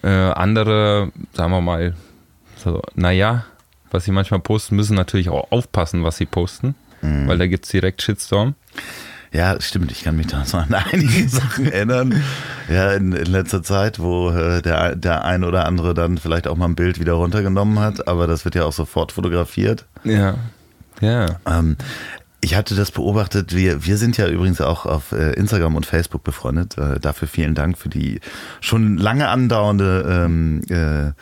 [0.03, 1.95] Äh, andere, sagen wir mal,
[2.57, 3.45] so, naja,
[3.91, 7.29] was sie manchmal posten, müssen natürlich auch aufpassen, was sie posten, Mhm.
[7.29, 8.55] weil da gibt es direkt Shitstorm.
[9.33, 9.91] Ja, stimmt.
[9.91, 12.23] Ich kann mich da so an einige Sachen erinnern.
[12.71, 16.57] Ja, in, in letzter Zeit, wo äh, der, der ein oder andere dann vielleicht auch
[16.57, 19.87] mal ein Bild wieder runtergenommen hat, aber das wird ja auch sofort fotografiert.
[20.05, 20.37] Ja.
[21.01, 21.41] Ja.
[21.47, 21.77] Ähm,
[22.45, 23.57] ich hatte das beobachtet.
[23.57, 26.77] Wir, wir sind ja übrigens auch auf äh, Instagram und Facebook befreundet.
[26.77, 28.21] Äh, dafür vielen Dank für die
[28.61, 31.13] schon lange andauernde ähm, äh,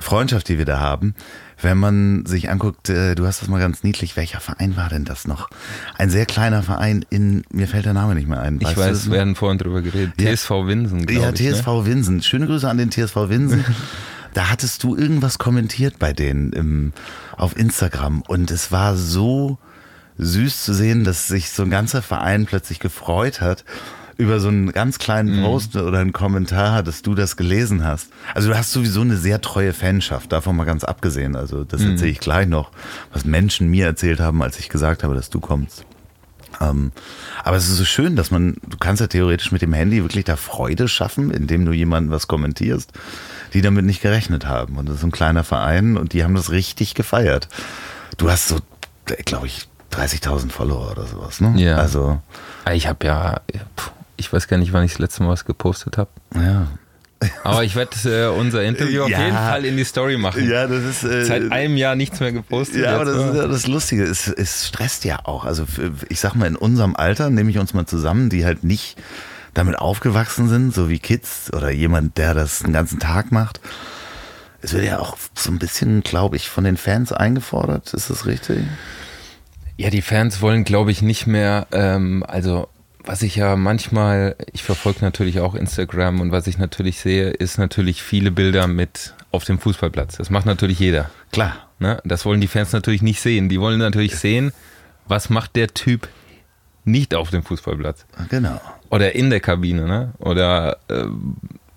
[0.00, 1.14] Freundschaft, die wir da haben.
[1.60, 5.04] Wenn man sich anguckt, äh, du hast das mal ganz niedlich, welcher Verein war denn
[5.04, 5.50] das noch?
[5.98, 8.58] Ein sehr kleiner Verein in, mir fällt der Name nicht mehr ein.
[8.60, 10.14] Ich Weißt du weiß, wir hatten vorhin drüber geredet.
[10.20, 10.32] Ja.
[10.32, 11.40] TSV Winsen, Ja, ich.
[11.40, 11.52] ne?
[11.52, 12.22] TSV Winsen.
[12.22, 13.64] Schöne Grüße an den TSV Winsen.
[14.34, 16.92] da hattest du irgendwas kommentiert bei denen im,
[17.36, 19.58] auf Instagram und es war so
[20.20, 23.64] süß zu sehen, dass sich so ein ganzer Verein plötzlich gefreut hat
[24.16, 25.44] über so einen ganz kleinen Mhm.
[25.44, 28.08] Post oder einen Kommentar, dass du das gelesen hast.
[28.34, 31.36] Also du hast sowieso eine sehr treue Fanschaft, davon mal ganz abgesehen.
[31.36, 31.92] Also das Mhm.
[31.92, 32.70] erzähle ich gleich noch,
[33.14, 35.86] was Menschen mir erzählt haben, als ich gesagt habe, dass du kommst.
[36.60, 36.92] Ähm,
[37.44, 40.26] aber es ist so schön, dass man, du kannst ja theoretisch mit dem Handy wirklich
[40.26, 42.92] da Freude schaffen, indem du jemanden was kommentierst,
[43.54, 44.76] die damit nicht gerechnet haben.
[44.76, 47.48] Und das ist ein kleiner Verein und die haben das richtig gefeiert.
[48.18, 48.58] Du hast so,
[49.24, 51.52] glaube ich, 30.000 Follower oder sowas, ne?
[51.56, 51.76] Ja.
[51.76, 52.20] Also,
[52.64, 53.40] Ah, Ich habe ja,
[54.16, 56.10] ich weiß gar nicht, wann ich das letzte Mal was gepostet habe.
[56.34, 56.66] ja.
[57.44, 59.20] Aber ich werde äh, unser Interview auf Ja.
[59.22, 60.48] jeden Fall in die Story machen.
[60.48, 61.04] Ja, das ist.
[61.04, 62.82] Äh, Seit einem Jahr nichts mehr gepostet.
[62.82, 64.04] Ja, aber das ist ja das Lustige.
[64.04, 65.44] Es, es stresst ja auch.
[65.44, 65.66] Also
[66.08, 68.96] ich sag mal, in unserem Alter nehme ich uns mal zusammen, die halt nicht
[69.52, 73.60] damit aufgewachsen sind, so wie Kids oder jemand, der das den ganzen Tag macht.
[74.62, 77.92] Es wird ja auch so ein bisschen, glaube ich, von den Fans eingefordert.
[77.92, 78.60] Ist das richtig?
[79.80, 82.68] Ja, die Fans wollen, glaube ich, nicht mehr, ähm, also
[83.02, 87.56] was ich ja manchmal, ich verfolge natürlich auch Instagram und was ich natürlich sehe, ist
[87.56, 90.18] natürlich viele Bilder mit auf dem Fußballplatz.
[90.18, 91.10] Das macht natürlich jeder.
[91.32, 91.70] Klar.
[91.78, 91.98] Ne?
[92.04, 93.48] Das wollen die Fans natürlich nicht sehen.
[93.48, 94.52] Die wollen natürlich sehen,
[95.08, 96.08] was macht der Typ
[96.84, 98.04] nicht auf dem Fußballplatz.
[98.28, 98.60] Genau.
[98.90, 100.12] Oder in der Kabine, ne?
[100.18, 101.06] Oder äh,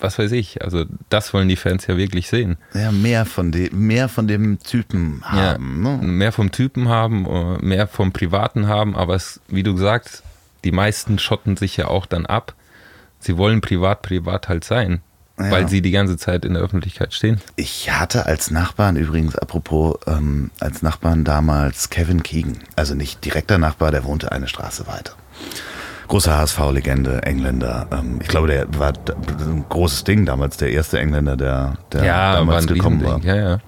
[0.04, 0.62] was weiß ich.
[0.64, 2.58] Also das wollen die Fans ja wirklich sehen.
[2.74, 5.84] Ja, mehr von dem, mehr von dem Typen haben.
[5.86, 6.06] ja, Ne?
[6.06, 10.22] Mehr vom Typen haben, äh, mehr vom Privaten haben, aber es, wie du sagst,
[10.64, 12.54] die meisten schotten sich ja auch dann ab.
[13.20, 15.02] Sie wollen privat, privat halt sein,
[15.40, 15.50] Ja.
[15.52, 17.40] weil sie die ganze Zeit in der Öffentlichkeit stehen.
[17.56, 22.60] Ich hatte als Nachbarn übrigens, apropos, ähm, als Nachbarn damals Kevin Keegan.
[22.76, 25.14] Also nicht direkter Nachbar, der wohnte eine Straße weiter.
[26.14, 27.88] Großer HSV-Legende, Engländer.
[27.92, 32.14] Ähm, ich glaube, der war ein großes Ding damals, der erste Engländer, der, der ja,
[32.14, 33.20] war damals ein gekommen war.
[33.24, 33.60] Ja, ja.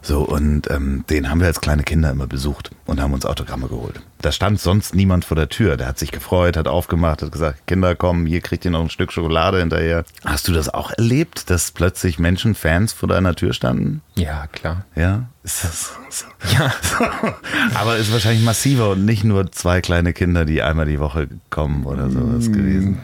[0.00, 3.66] So, und ähm, den haben wir als kleine Kinder immer besucht und haben uns Autogramme
[3.66, 4.00] geholt.
[4.20, 5.76] Da stand sonst niemand vor der Tür.
[5.76, 8.90] Der hat sich gefreut, hat aufgemacht, hat gesagt, Kinder kommen, hier kriegt ihr noch ein
[8.90, 10.04] Stück Schokolade hinterher.
[10.24, 14.02] Hast du das auch erlebt, dass plötzlich Menschen, Fans vor deiner Tür standen?
[14.16, 14.84] Ja, klar.
[14.96, 16.26] Ja, ist das so?
[16.58, 16.72] Ja.
[17.74, 21.84] Aber ist wahrscheinlich massiver und nicht nur zwei kleine Kinder, die einmal die Woche kommen
[21.84, 23.00] oder sowas gewesen.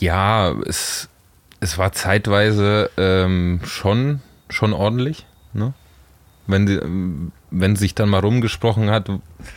[0.00, 1.08] Ja, es,
[1.60, 5.26] es war zeitweise ähm, schon, schon ordentlich.
[5.52, 5.74] Ne?
[6.46, 6.80] Wenn, sie,
[7.50, 9.10] wenn sich dann mal rumgesprochen hat,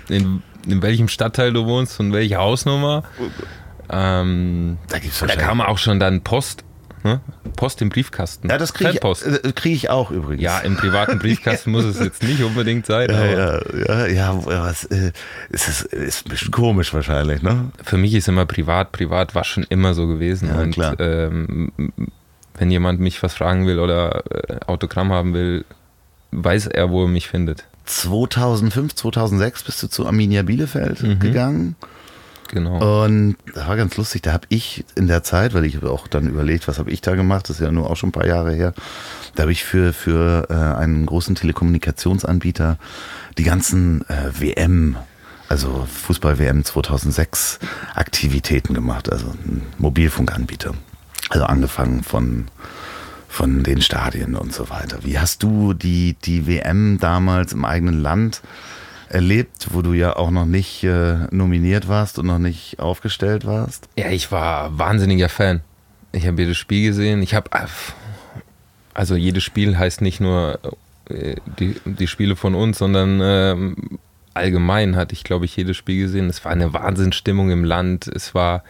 [0.07, 3.03] in, in welchem Stadtteil du wohnst und welche Hausnummer.
[3.89, 6.63] Ähm, Da gibt's da kam auch schon dann Post.
[7.03, 7.21] Ne?
[7.55, 8.49] Post im Briefkasten.
[8.49, 9.25] Ja, das kriege ich, Fanpost.
[9.25, 10.43] äh, krieg ich auch übrigens.
[10.43, 13.09] Ja, im privaten Briefkasten muss es jetzt nicht unbedingt sein.
[13.09, 15.13] aber ja, ja, ja, ja, was, äh,
[15.49, 17.71] ist, es ist ein bisschen komisch wahrscheinlich, ne?
[17.83, 18.91] Für mich ist immer privat.
[18.91, 20.49] Privat war schon immer so gewesen.
[20.49, 20.99] Ja, und klar.
[20.99, 21.71] Ähm,
[22.57, 25.63] wenn jemand mich was fragen will oder äh, Autogramm haben will,
[26.31, 27.63] weiß er, wo er mich findet.
[27.89, 31.19] 2005, 2006 bist du zu Arminia Bielefeld mhm.
[31.19, 31.75] gegangen.
[32.49, 33.05] Genau.
[33.05, 36.27] Und das war ganz lustig, da habe ich in der Zeit, weil ich auch dann
[36.27, 38.53] überlegt, was habe ich da gemacht, das ist ja nur auch schon ein paar Jahre
[38.53, 38.73] her,
[39.35, 42.77] da habe ich für, für äh, einen großen Telekommunikationsanbieter
[43.37, 44.97] die ganzen äh, WM,
[45.47, 47.59] also Fußball-WM 2006
[47.93, 50.73] Aktivitäten gemacht, also ein Mobilfunkanbieter.
[51.29, 52.45] Also angefangen von,
[53.29, 54.99] von den Stadien und so weiter.
[55.03, 58.41] Wie hast du die, die WM damals im eigenen Land
[59.07, 63.87] erlebt, wo du ja auch noch nicht äh, nominiert warst und noch nicht aufgestellt warst?
[63.97, 65.61] Ja, ich war wahnsinniger Fan.
[66.11, 67.21] Ich habe jedes Spiel gesehen.
[67.21, 67.49] Ich habe,
[68.95, 70.59] also jedes Spiel heißt nicht nur
[71.07, 73.75] äh, die, die Spiele von uns, sondern äh,
[74.33, 76.29] allgemein hatte ich, glaube ich, jedes Spiel gesehen.
[76.29, 78.07] Es war eine Wahnsinnsstimmung im Land.
[78.07, 78.63] Es war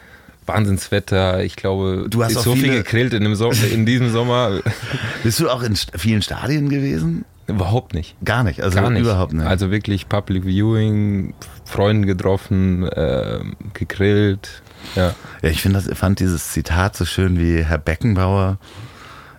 [0.50, 1.44] Wahnsinnswetter.
[1.44, 4.60] Ich glaube, du hast so viel gegrillt in, so in diesem Sommer.
[5.24, 7.26] Bist du auch in vielen Stadien gewesen?
[7.48, 8.16] Überhaupt nicht.
[8.24, 9.02] Gar nicht, also Gar nicht.
[9.02, 9.46] überhaupt nicht.
[9.46, 11.34] Also wirklich Public Viewing,
[11.66, 13.40] Freunde getroffen, äh,
[13.74, 14.62] gegrillt.
[14.96, 18.60] Ja, ja ich finde fand dieses Zitat so schön, wie Herr Beckenbauer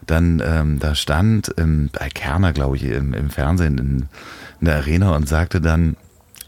[0.07, 4.09] dann ähm, da stand, im, bei Kerner, glaube ich, im, im Fernsehen in,
[4.61, 5.96] in der Arena und sagte dann,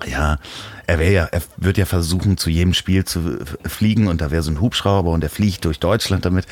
[0.06, 0.38] ja,
[0.86, 4.42] er wäre ja, er wird ja versuchen, zu jedem Spiel zu fliegen und da wäre
[4.42, 6.46] so ein Hubschrauber und er fliegt durch Deutschland damit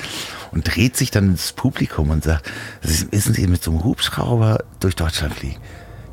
[0.52, 2.50] und dreht sich dann ins Publikum und sagt,
[2.82, 5.60] wissen Sie, mit so einem Hubschrauber durch Deutschland fliegen?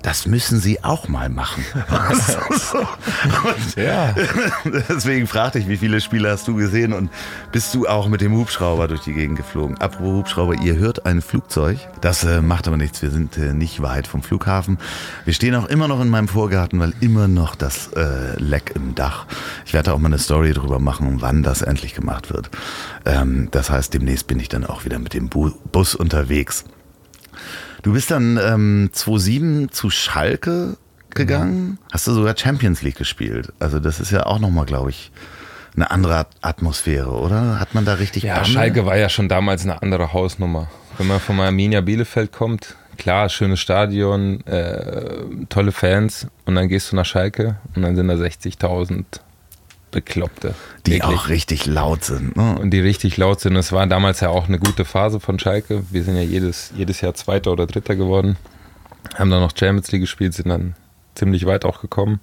[0.01, 1.65] Das müssen sie auch mal machen.
[3.75, 4.15] ja.
[4.89, 7.09] Deswegen fragte ich, wie viele Spiele hast du gesehen und
[7.51, 9.77] bist du auch mit dem Hubschrauber durch die Gegend geflogen?
[9.79, 11.79] Apropos Hubschrauber, ihr hört ein Flugzeug.
[12.01, 13.01] Das äh, macht aber nichts.
[13.01, 14.77] Wir sind äh, nicht weit vom Flughafen.
[15.25, 18.95] Wir stehen auch immer noch in meinem Vorgarten, weil immer noch das äh, Leck im
[18.95, 19.25] Dach.
[19.65, 22.49] Ich werde auch mal eine Story darüber machen, wann das endlich gemacht wird.
[23.05, 26.65] Ähm, das heißt, demnächst bin ich dann auch wieder mit dem Bu Bus unterwegs.
[27.87, 30.75] Du bist dann ähm, 2007 zu Schalke
[31.11, 31.77] gegangen, mhm.
[31.89, 33.53] hast du sogar Champions League gespielt.
[33.59, 35.09] Also das ist ja auch nochmal, glaube ich,
[35.73, 37.61] eine andere Atmosphäre, oder?
[37.61, 38.47] Hat man da richtig Ja, Banne?
[38.47, 40.67] Schalke war ja schon damals eine andere Hausnummer.
[40.97, 46.91] Wenn man von Arminia Bielefeld kommt, klar, schönes Stadion, äh, tolle Fans und dann gehst
[46.91, 49.05] du nach Schalke und dann sind da 60.000
[49.91, 50.53] Bekloppte.
[50.85, 51.17] Die wirklich.
[51.17, 52.35] auch richtig laut sind.
[52.35, 52.57] Ne?
[52.59, 53.55] Und die richtig laut sind.
[53.55, 55.83] Es war damals ja auch eine gute Phase von Schalke.
[55.89, 58.37] Wir sind ja jedes, jedes Jahr Zweiter oder Dritter geworden.
[59.15, 60.75] Haben dann noch Champions League gespielt, sind dann
[61.15, 62.19] ziemlich weit auch gekommen.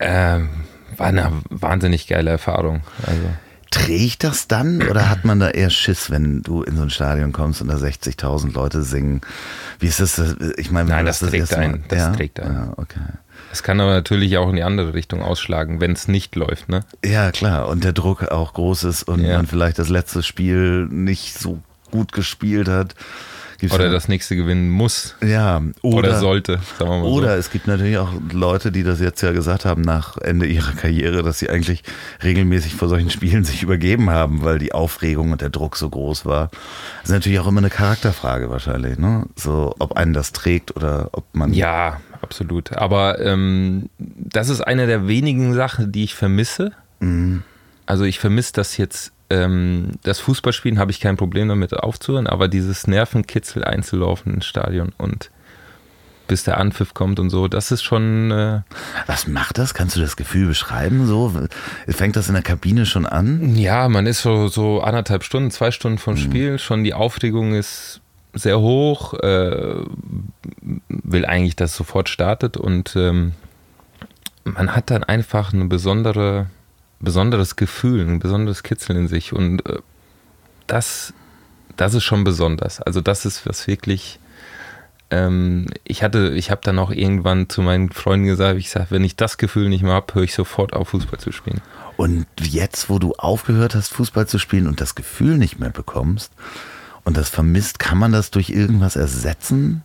[0.00, 0.50] Ähm,
[0.96, 2.82] war eine wahnsinnig geile Erfahrung.
[3.06, 3.28] Also.
[3.70, 7.32] Trägt das dann oder hat man da eher Schiss, wenn du in so ein Stadion
[7.32, 9.20] kommst und da 60.000 Leute singen?
[9.78, 10.18] Wie ist das?
[10.56, 11.84] Ich meine, Nein, das, das trägt ein.
[11.88, 12.12] Das ja?
[12.12, 12.52] trägt ein.
[12.52, 13.00] Ja, okay.
[13.52, 16.84] Es kann aber natürlich auch in die andere Richtung ausschlagen, wenn es nicht läuft, ne?
[17.04, 17.68] Ja, klar.
[17.68, 19.36] Und der Druck auch groß ist und ja.
[19.36, 22.94] man vielleicht das letzte Spiel nicht so gut gespielt hat.
[23.58, 25.16] Gibt's oder das nächste gewinnen muss.
[25.20, 27.38] Ja, oder, oder sollte, Oder so.
[27.38, 31.24] es gibt natürlich auch Leute, die das jetzt ja gesagt haben nach Ende ihrer Karriere,
[31.24, 31.82] dass sie eigentlich
[32.22, 36.24] regelmäßig vor solchen Spielen sich übergeben haben, weil die Aufregung und der Druck so groß
[36.24, 36.50] war.
[37.00, 39.26] Das ist natürlich auch immer eine Charakterfrage wahrscheinlich, ne?
[39.34, 41.52] So, ob einen das trägt oder ob man.
[41.52, 42.76] Ja, absolut.
[42.76, 46.72] Aber ähm, das ist eine der wenigen Sachen, die ich vermisse.
[47.00, 47.42] Mhm.
[47.86, 52.48] Also ich vermisse das jetzt, ähm, das Fußballspielen habe ich kein Problem damit aufzuhören, aber
[52.48, 55.30] dieses Nervenkitzel einzulaufen ins Stadion und
[56.28, 58.30] bis der Anpfiff kommt und so, das ist schon.
[58.30, 58.60] Äh
[59.06, 59.74] Was macht das?
[59.74, 61.06] Kannst du das Gefühl beschreiben?
[61.06, 61.32] So
[61.88, 63.56] fängt das in der Kabine schon an?
[63.56, 66.18] Ja, man ist so, so anderthalb Stunden, zwei Stunden vom mhm.
[66.18, 66.58] Spiel.
[66.58, 68.02] Schon die Aufregung ist
[68.34, 69.82] sehr hoch, äh,
[70.88, 73.32] will eigentlich, dass es sofort startet und ähm,
[74.44, 76.46] man hat dann einfach ein besondere,
[77.00, 79.78] besonderes Gefühl, ein besonderes Kitzeln in sich und äh,
[80.66, 81.12] das,
[81.76, 82.80] das ist schon besonders.
[82.80, 84.18] Also das ist was wirklich,
[85.10, 89.04] ähm, ich hatte, ich habe dann auch irgendwann zu meinen Freunden gesagt, ich sage, wenn
[89.04, 91.60] ich das Gefühl nicht mehr habe, höre ich sofort auf, Fußball zu spielen.
[91.96, 96.32] Und jetzt, wo du aufgehört hast, Fußball zu spielen und das Gefühl nicht mehr bekommst,
[97.08, 99.82] und das vermisst, kann man das durch irgendwas ersetzen?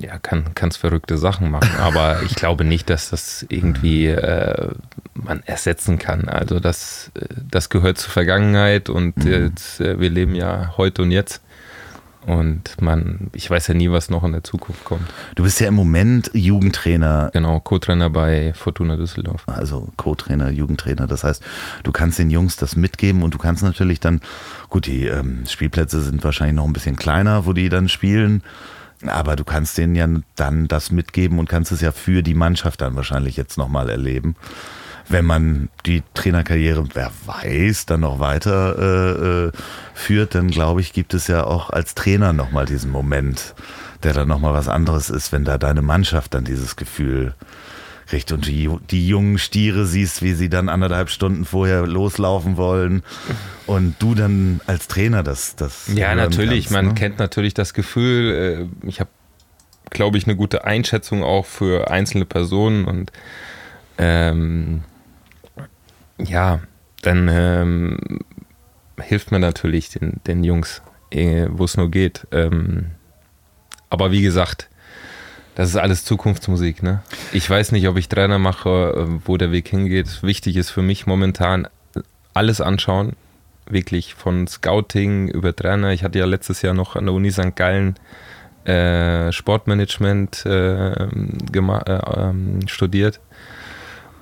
[0.00, 4.70] Ja, kann es verrückte Sachen machen, aber ich glaube nicht, dass das irgendwie äh,
[5.14, 6.28] man ersetzen kann.
[6.28, 9.30] Also das, äh, das gehört zur Vergangenheit und mhm.
[9.30, 11.42] jetzt, äh, wir leben ja heute und jetzt.
[12.26, 15.08] Und man, ich weiß ja nie, was noch in der Zukunft kommt.
[15.36, 17.30] Du bist ja im Moment Jugendtrainer.
[17.32, 19.44] Genau, Co-Trainer bei Fortuna Düsseldorf.
[19.46, 21.06] Also Co-Trainer, Jugendtrainer.
[21.06, 21.40] Das heißt,
[21.84, 24.20] du kannst den Jungs das mitgeben und du kannst natürlich dann,
[24.68, 28.42] gut, die ähm, Spielplätze sind wahrscheinlich noch ein bisschen kleiner, wo die dann spielen.
[29.08, 32.80] Aber du kannst denen ja dann das mitgeben und kannst es ja für die Mannschaft
[32.80, 34.36] dann wahrscheinlich jetzt nochmal erleben.
[35.08, 39.52] wenn man die Trainerkarriere, wer weiß, dann noch weiter äh, äh,
[39.94, 43.54] führt, dann glaube ich, gibt es ja auch als Trainer nochmal diesen Moment,
[44.02, 47.34] der dann nochmal was anderes ist, wenn da deine Mannschaft dann dieses Gefühl
[48.06, 53.02] kriegt und die, die jungen Stiere siehst, wie sie dann anderthalb Stunden vorher loslaufen wollen
[53.66, 56.94] und du dann als Trainer das das Ja, natürlich, kannst, man ne?
[56.94, 59.10] kennt natürlich das Gefühl, äh, ich habe
[59.90, 63.12] glaube ich eine gute Einschätzung auch für einzelne Personen und
[63.98, 64.82] ähm,
[66.18, 66.60] ja,
[67.02, 67.98] dann ähm,
[69.00, 72.26] hilft man natürlich den, den Jungs, äh, wo es nur geht.
[72.32, 72.92] Ähm,
[73.90, 74.68] aber wie gesagt,
[75.56, 76.82] das ist alles Zukunftsmusik.
[76.82, 77.00] Ne?
[77.32, 80.22] Ich weiß nicht, ob ich Trainer mache, wo der Weg hingeht.
[80.22, 81.66] Wichtig ist für mich momentan
[82.34, 83.14] alles anschauen.
[83.68, 85.90] Wirklich von Scouting über Trainer.
[85.92, 87.56] Ich hatte ja letztes Jahr noch an der Uni St.
[87.56, 87.96] Gallen
[88.66, 91.08] äh, Sportmanagement äh, äh,
[91.54, 93.20] ähm, studiert.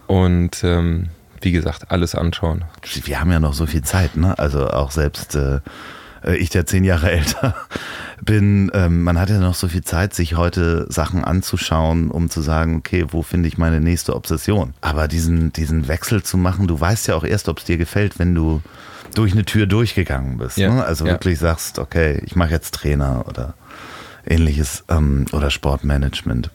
[0.06, 1.08] Und ähm,
[1.40, 2.64] wie gesagt, alles anschauen.
[3.04, 4.38] Wir haben ja noch so viel Zeit, ne?
[4.38, 5.60] Also auch selbst äh,
[6.32, 7.54] ich, der zehn Jahre älter
[8.22, 12.40] bin, ähm, man hat ja noch so viel Zeit, sich heute Sachen anzuschauen, um zu
[12.40, 14.74] sagen, okay, wo finde ich meine nächste Obsession?
[14.80, 18.18] Aber diesen, diesen Wechsel zu machen, du weißt ja auch erst, ob es dir gefällt,
[18.18, 18.62] wenn du
[19.14, 20.56] durch eine Tür durchgegangen bist.
[20.56, 20.72] Ja.
[20.72, 20.84] Ne?
[20.84, 21.12] Also ja.
[21.12, 23.54] wirklich sagst, okay, ich mache jetzt Trainer oder
[24.26, 26.50] ähnliches ähm, oder Sportmanagement.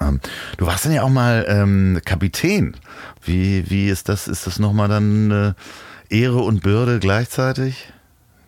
[0.00, 0.20] Ähm,
[0.58, 2.76] du warst dann ja auch mal ähm, Kapitän.
[3.24, 4.28] Wie, wie ist das?
[4.28, 5.52] Ist das nochmal dann äh,
[6.14, 7.92] Ehre und Bürde gleichzeitig?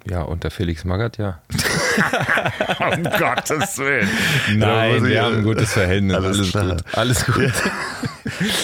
[0.08, 1.40] Ja, unter Felix Magath, ja.
[2.78, 4.08] um Gottes Willen.
[4.54, 6.14] Nein, wir haben ein gutes Verhältnis.
[6.14, 6.96] Alles, alles gut.
[6.96, 7.52] Alles gut.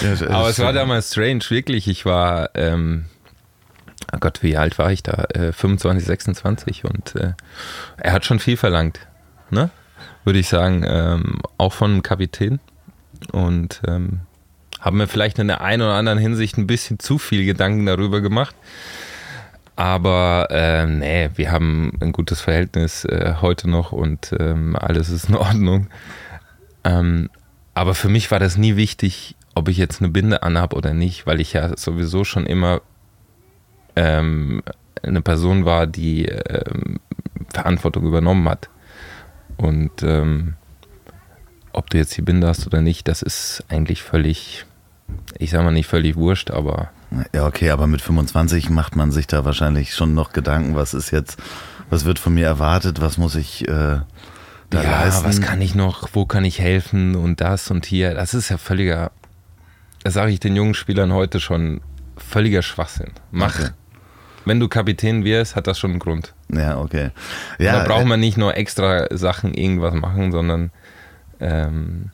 [0.02, 0.12] Ja.
[0.20, 1.88] ja, Aber es war damals strange, wirklich.
[1.88, 3.06] Ich war, ähm,
[4.12, 5.24] oh Gott, wie alt war ich da?
[5.32, 7.32] Äh, 25, 26 und äh,
[7.96, 9.00] er hat schon viel verlangt,
[9.50, 9.70] ne?
[10.24, 12.60] Würde ich sagen, ähm, auch von einem Kapitän.
[13.32, 14.20] Und ähm,
[14.80, 18.20] haben mir vielleicht in der einen oder anderen Hinsicht ein bisschen zu viel Gedanken darüber
[18.20, 18.54] gemacht.
[19.80, 25.30] Aber äh, nee, wir haben ein gutes Verhältnis äh, heute noch und ähm, alles ist
[25.30, 25.86] in Ordnung.
[26.84, 27.30] Ähm,
[27.72, 31.26] aber für mich war das nie wichtig, ob ich jetzt eine Binde anhab oder nicht,
[31.26, 32.82] weil ich ja sowieso schon immer
[33.96, 34.62] ähm,
[35.02, 37.00] eine Person war, die ähm,
[37.48, 38.68] Verantwortung übernommen hat.
[39.56, 40.56] Und ähm,
[41.72, 44.66] ob du jetzt die Binde hast oder nicht, das ist eigentlich völlig,
[45.38, 46.90] ich sag mal nicht völlig wurscht, aber
[47.34, 51.10] ja, okay, aber mit 25 macht man sich da wahrscheinlich schon noch Gedanken, was ist
[51.10, 51.38] jetzt,
[51.88, 54.00] was wird von mir erwartet, was muss ich äh,
[54.70, 55.24] da ja, leisten?
[55.24, 58.14] was kann ich noch, wo kann ich helfen und das und hier.
[58.14, 59.10] Das ist ja völliger,
[60.04, 61.80] das sage ich den jungen Spielern heute schon,
[62.16, 63.12] völliger Schwachsinn.
[63.30, 63.58] Mach.
[63.58, 63.70] Okay.
[64.46, 66.32] Wenn du Kapitän wirst, hat das schon einen Grund.
[66.48, 67.10] Ja, okay.
[67.58, 70.70] Ja, da braucht äh, man nicht nur extra Sachen irgendwas machen, sondern
[71.40, 72.10] ähm,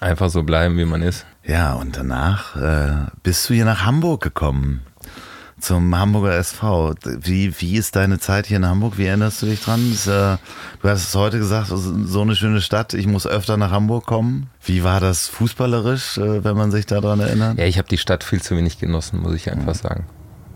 [0.00, 1.24] einfach so bleiben, wie man ist.
[1.44, 4.82] Ja, und danach äh, bist du hier nach Hamburg gekommen.
[5.58, 6.94] Zum Hamburger SV.
[7.04, 8.98] Wie, wie ist deine Zeit hier in Hamburg?
[8.98, 9.92] Wie erinnerst du dich dran?
[9.92, 10.36] Ist, äh,
[10.80, 14.50] du hast es heute gesagt, so eine schöne Stadt, ich muss öfter nach Hamburg kommen.
[14.64, 17.58] Wie war das fußballerisch, äh, wenn man sich daran erinnert?
[17.58, 19.74] Ja, ich habe die Stadt viel zu wenig genossen, muss ich einfach ja.
[19.74, 20.06] sagen.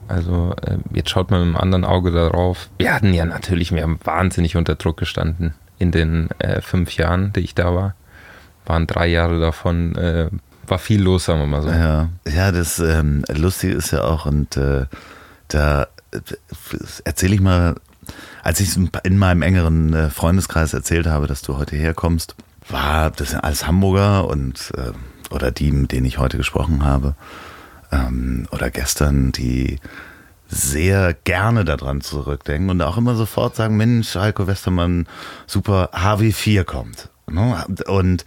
[0.09, 2.69] Also äh, jetzt schaut man mit einem anderen Auge darauf.
[2.79, 7.33] Wir hatten ja natürlich, wir haben wahnsinnig unter Druck gestanden in den äh, fünf Jahren,
[7.33, 7.95] die ich da war.
[8.65, 10.31] Waren drei Jahre davon äh,
[10.71, 11.69] war viel los, sagen wir mal so.
[11.69, 14.87] Ja, ja das ähm, Lustige ist ja auch, und äh,
[15.49, 16.21] da äh,
[17.05, 17.77] erzähle ich mal,
[18.43, 22.37] als ich in meinem engeren äh, Freundeskreis erzählt habe, dass du heute herkommst,
[22.69, 24.93] war das alles Hamburger und äh,
[25.33, 27.15] oder die, mit denen ich heute gesprochen habe,
[27.91, 29.79] ähm, oder gestern, die
[30.49, 35.07] sehr gerne daran zurückdenken und auch immer sofort sagen, Mensch, Heiko Westermann,
[35.47, 37.09] super, HW4 kommt.
[37.29, 37.65] Ne?
[37.87, 38.25] Und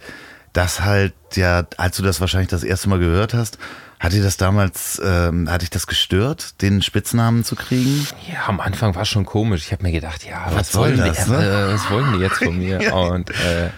[0.52, 3.58] das halt ja, als du das wahrscheinlich das erste Mal gehört hast,
[3.98, 8.06] hat dir das damals, ähm, hat dich das gestört, den Spitznamen zu kriegen?
[8.32, 9.66] Ja, am Anfang war es schon komisch.
[9.66, 11.26] Ich habe mir gedacht, ja, was, was soll das?
[11.26, 11.68] Die, ne?
[11.68, 12.94] äh, was wollen die jetzt von mir?
[12.94, 13.70] Und äh,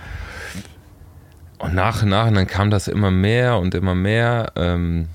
[1.58, 4.52] und nach und nach, und dann kam das immer mehr und immer mehr.
[4.56, 5.08] Ähm,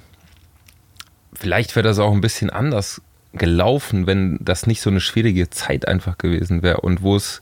[1.33, 3.01] vielleicht wäre das auch ein bisschen anders
[3.33, 7.41] gelaufen, wenn das nicht so eine schwierige Zeit einfach gewesen wäre und wo es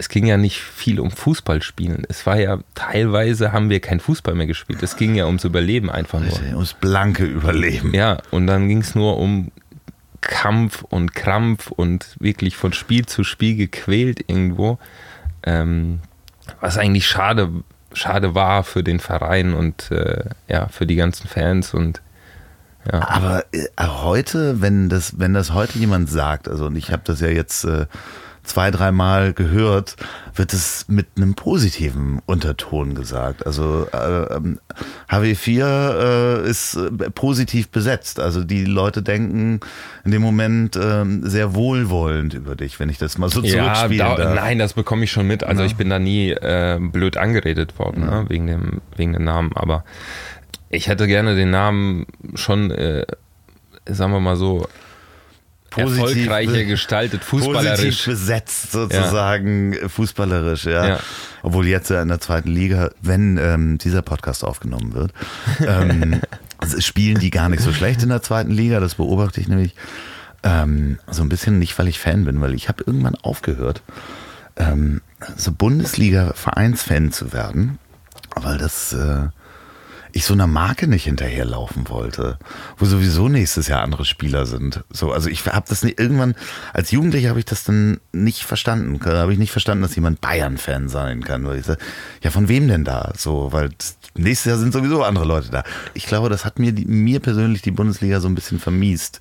[0.00, 2.04] es ging ja nicht viel um Fußballspielen.
[2.08, 4.82] Es war ja, teilweise haben wir kein Fußball mehr gespielt.
[4.82, 6.32] Es ging ja ums Überleben einfach nur.
[6.54, 7.94] Ums blanke Überleben.
[7.94, 9.52] Ja, und dann ging es nur um
[10.22, 14.78] Kampf und Krampf und wirklich von Spiel zu Spiel gequält irgendwo.
[15.42, 16.00] Ähm,
[16.62, 17.50] was eigentlich schade,
[17.92, 22.00] schade war für den Verein und äh, ja, für die ganzen Fans und
[22.90, 23.06] ja.
[23.06, 27.20] Aber äh, heute, wenn das, wenn das heute jemand sagt, also und ich habe das
[27.20, 27.84] ja jetzt äh,
[28.42, 29.96] zwei, dreimal gehört,
[30.34, 33.46] wird es mit einem positiven Unterton gesagt.
[33.46, 34.40] Also äh,
[35.10, 38.20] HW4 äh, ist äh, positiv besetzt.
[38.20, 39.60] Also die Leute denken
[40.04, 44.16] in dem Moment äh, sehr wohlwollend über dich, wenn ich das mal so Ja, zurückspielen
[44.16, 45.44] da, nein, das bekomme ich schon mit.
[45.44, 45.66] Also Ja.
[45.66, 49.52] ich bin da nie äh, blöd angeredet worden, ne, wegen, dem, wegen dem Namen.
[49.54, 49.84] Aber
[50.70, 53.04] ich hätte gerne den Namen schon, äh,
[53.86, 54.66] sagen wir mal so,
[55.70, 58.04] Positiv erfolgreicher gestaltet, Positiv fußballerisch.
[58.04, 60.88] besetzt sozusagen, fußballerisch, ja.
[60.88, 61.00] Ja.
[61.42, 65.12] Obwohl jetzt ja in der zweiten Liga, wenn ähm, dieser Podcast aufgenommen wird,
[65.64, 66.20] ähm,
[66.78, 68.80] spielen die gar nicht so schlecht in der zweiten Liga.
[68.80, 69.74] Das beobachte ich nämlich
[70.42, 73.82] ähm, so ein bisschen nicht, weil ich Fan bin, weil ich habe irgendwann aufgehört,
[74.56, 75.00] ähm,
[75.36, 77.78] so Bundesliga-Vereinsfan zu werden,
[78.34, 79.28] weil das äh,
[80.12, 82.38] ich so einer Marke nicht hinterherlaufen wollte,
[82.76, 84.82] wo sowieso nächstes Jahr andere Spieler sind.
[84.90, 86.34] So, also ich habe das nicht, irgendwann
[86.72, 89.00] als Jugendlicher habe ich das dann nicht verstanden.
[89.04, 91.80] Habe ich nicht verstanden, dass jemand Bayern-Fan sein kann, weil ich sage,
[92.22, 93.12] ja von wem denn da?
[93.16, 93.70] So, weil
[94.14, 95.64] nächstes Jahr sind sowieso andere Leute da.
[95.94, 99.20] Ich glaube, das hat mir die, mir persönlich die Bundesliga so ein bisschen vermiest.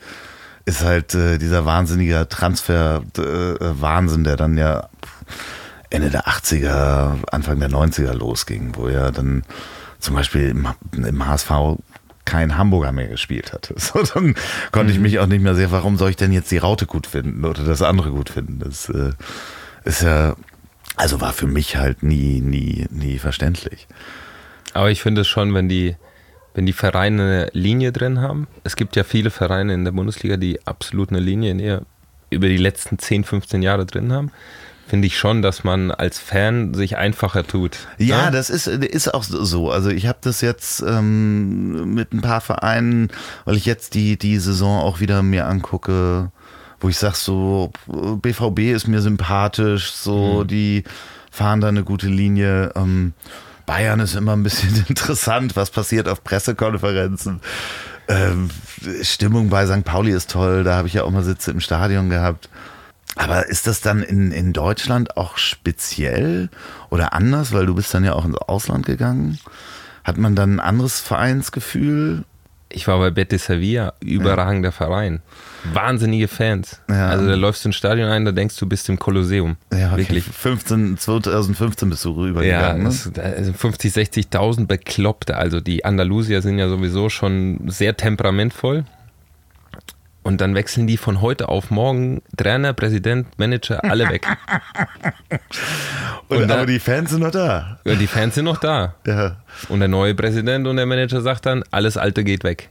[0.66, 4.90] Ist halt äh, dieser wahnsinnige Transfer-Wahnsinn, der dann ja
[5.90, 9.44] Ende der 80er, Anfang der 90er losging, wo ja dann
[10.00, 11.52] zum Beispiel im, im HSV
[12.26, 13.74] kein Hamburger mehr gespielt hat.
[13.78, 14.36] So, dann
[14.72, 17.08] konnte ich mich auch nicht mehr sehr, warum soll ich denn jetzt die Raute gut
[17.08, 18.60] finden oder das andere gut finden?
[18.60, 19.12] Das äh,
[19.84, 20.36] ist ja,
[20.95, 23.88] also war für mich halt nie, nie, nie verständlich.
[24.74, 25.95] Aber ich finde es schon, wenn die,
[26.54, 28.47] wenn die Vereine eine Linie drin haben.
[28.64, 31.82] Es gibt ja viele Vereine in der Bundesliga, die absolut eine Linie in ihr
[32.30, 34.32] über die letzten 10, 15 Jahre drin haben.
[34.90, 37.78] Finde ich schon, dass man als Fan sich einfacher tut.
[38.00, 38.32] Ja, Ne?
[38.32, 39.70] das ist, ist auch so.
[39.70, 43.10] Also ich habe das jetzt ähm, mit ein paar Vereinen,
[43.46, 46.32] weil ich jetzt die, die Saison auch wieder mir angucke,
[46.80, 50.84] wo ich sag so, BVB ist mir sympathisch, so die
[51.30, 52.72] fahren da eine gute Linie.
[52.76, 53.14] Ähm,
[53.68, 57.42] Bayern ist immer ein bisschen interessant, was passiert auf Pressekonferenzen.
[58.08, 58.50] Ähm,
[59.04, 59.86] Stimmung bei St.
[59.86, 62.50] Pauli ist toll, da habe ich ja auch mal Sitze im Stadion gehabt.
[63.16, 66.49] Aber ist das dann in, in Deutschland auch speziell
[66.89, 69.39] oder anders, weil du bist dann ja auch ins Ausland gegangen?
[70.03, 72.24] Hat man dann ein anderes Vereinsgefühl?
[72.72, 75.22] Ich war bei Betis Sevilla, überragender Verein.
[75.74, 76.80] Wahnsinnige Fans.
[76.88, 77.10] Ja.
[77.10, 79.55] Also da läufst du ins Stadion ein, da denkst du, bist im Kolosseum.
[79.74, 79.97] Ja, okay.
[80.01, 80.24] Wirklich.
[80.26, 82.84] 15, 2015 bist du Ja, rübergegangen.
[82.84, 82.89] ne?
[82.89, 85.36] das, da sind 50, 60.000 Bekloppte.
[85.36, 88.86] Also die Andalusier sind ja sowieso schon sehr temperamentvoll.
[90.30, 94.28] Und dann wechseln die von heute auf morgen Trainer, Präsident, Manager, alle weg.
[96.28, 97.80] und, und dann- aber die Fans sind noch da.
[97.84, 98.94] Und die Fans sind noch da.
[99.08, 99.38] Ja.
[99.70, 102.70] Und der neue Präsident und der Manager sagt dann, alles Alte geht weg.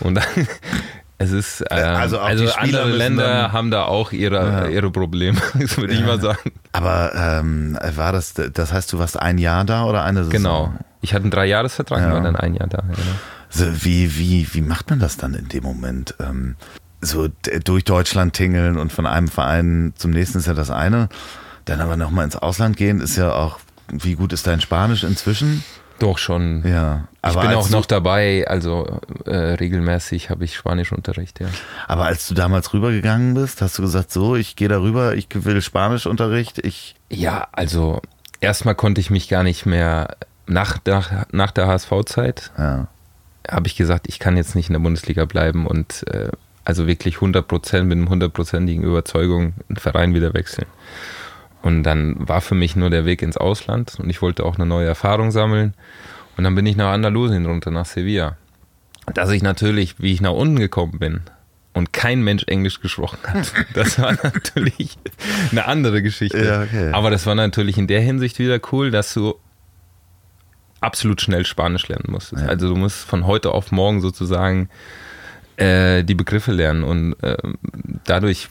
[0.00, 0.24] Und dann,
[1.18, 4.66] es ist, ähm, Also also, andere Länder haben da auch ihre, Ja.
[4.68, 6.52] ihre Probleme, das würde ich mal sagen.
[6.72, 10.32] Aber ähm, war das, das heißt, du warst ein Jahr da oder eine Saison?
[10.32, 10.74] Genau.
[11.00, 12.12] Ich hatte einen Dreijahresvertrag, Ja.
[12.12, 12.82] war dann ein Jahr da.
[12.82, 13.16] Genau.
[13.50, 16.14] So, wie, wie, wie macht man das dann in dem Moment?
[16.20, 16.56] Ähm,
[17.00, 17.28] so
[17.64, 21.08] durch Deutschland tingeln und von einem Verein zum nächsten ist ja das eine.
[21.64, 25.64] Dann aber nochmal ins Ausland gehen ist ja auch, wie gut ist dein Spanisch inzwischen?
[25.98, 26.62] Doch schon.
[26.66, 27.08] Ja.
[27.26, 31.48] Ich bin auch noch dabei, also äh, regelmäßig habe ich Spanischunterricht, ja.
[31.88, 35.28] Aber als du damals rübergegangen bist, hast du gesagt, so, ich gehe da rüber, ich
[35.32, 36.96] will Spanischunterricht, ich.
[37.08, 38.02] Ja, also
[38.40, 40.16] erstmal konnte ich mich gar nicht mehr,
[40.46, 42.88] nach, nach, nach der HSV-Zeit Ja.
[43.48, 46.30] Habe ich gesagt, ich kann jetzt nicht in der Bundesliga bleiben und äh,
[46.64, 50.66] also wirklich 100 Prozent mit einer hundertprozentigen Überzeugung einen Verein wieder wechseln.
[51.62, 54.66] Und dann war für mich nur der Weg ins Ausland und ich wollte auch eine
[54.66, 55.74] neue Erfahrung sammeln.
[56.36, 58.36] Und dann bin ich nach Andalusien runter, nach Sevilla.
[59.14, 61.20] Dass ich natürlich, wie ich nach unten gekommen bin
[61.72, 64.98] und kein Mensch Englisch gesprochen hat, das war natürlich
[65.52, 66.44] eine andere Geschichte.
[66.44, 66.90] Ja, okay.
[66.92, 69.36] Aber das war natürlich in der Hinsicht wieder cool, dass du
[70.80, 72.42] absolut schnell Spanisch lernen musstest.
[72.42, 72.48] Ja.
[72.48, 74.68] Also du musst von heute auf morgen sozusagen
[75.56, 77.36] äh, die Begriffe lernen und äh,
[78.04, 78.48] dadurch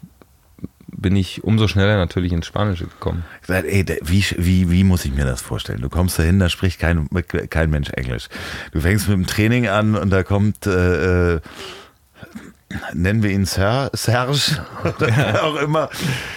[0.97, 3.25] bin ich umso schneller natürlich ins Spanische gekommen.
[3.47, 5.81] Ey, wie, wie, wie muss ich mir das vorstellen?
[5.81, 7.07] Du kommst da hin, da spricht kein,
[7.49, 8.27] kein Mensch Englisch.
[8.71, 11.41] Du fängst mit dem Training an und da kommt, äh, äh,
[12.93, 14.39] nennen wir ihn Sir, Serge,
[14.83, 15.89] oder wer auch immer,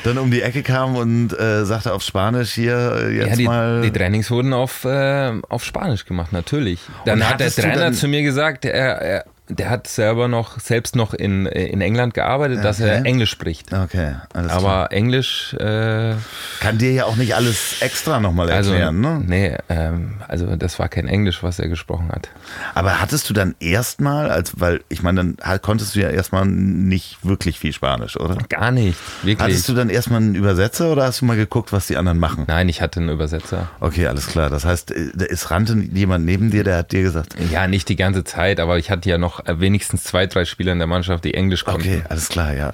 [0.05, 3.45] dann um die Ecke kam und äh, sagte auf Spanisch hier, äh, jetzt ja, die,
[3.45, 3.83] mal.
[3.83, 6.81] die Trainings wurden auf, äh, auf Spanisch gemacht, natürlich.
[7.05, 10.95] Dann Und hat der Trainer zu mir gesagt, er, er, der hat selber noch, selbst
[10.95, 13.73] noch in, in England gearbeitet, dass er Englisch spricht.
[13.73, 14.93] Okay, alles Aber klar.
[14.93, 16.15] Englisch äh,
[16.61, 19.25] kann dir ja auch nicht alles extra nochmal also, erklären, also, ne?
[19.27, 22.29] Nee, ähm, also das war kein Englisch, was er gesprochen hat.
[22.75, 27.25] Aber hattest du dann erstmal, als weil ich meine, dann konntest du ja erstmal nicht
[27.25, 28.37] wirklich viel Spanisch, oder?
[28.49, 29.41] Gar nicht, wirklich.
[29.41, 32.45] Hattest du dann erstmal einen Übersetzer oder hast du mal geguckt, was die anderen machen?
[32.47, 33.69] Nein, ich hatte einen Übersetzer.
[33.81, 34.51] Okay, alles klar.
[34.51, 37.35] Das heißt, es rannte jemand neben dir, der hat dir gesagt.
[37.51, 40.79] Ja, nicht die ganze Zeit, aber ich hatte ja noch wenigstens zwei, drei Spieler in
[40.79, 41.89] der Mannschaft, die Englisch konnten.
[41.89, 42.73] Okay, alles klar, ja.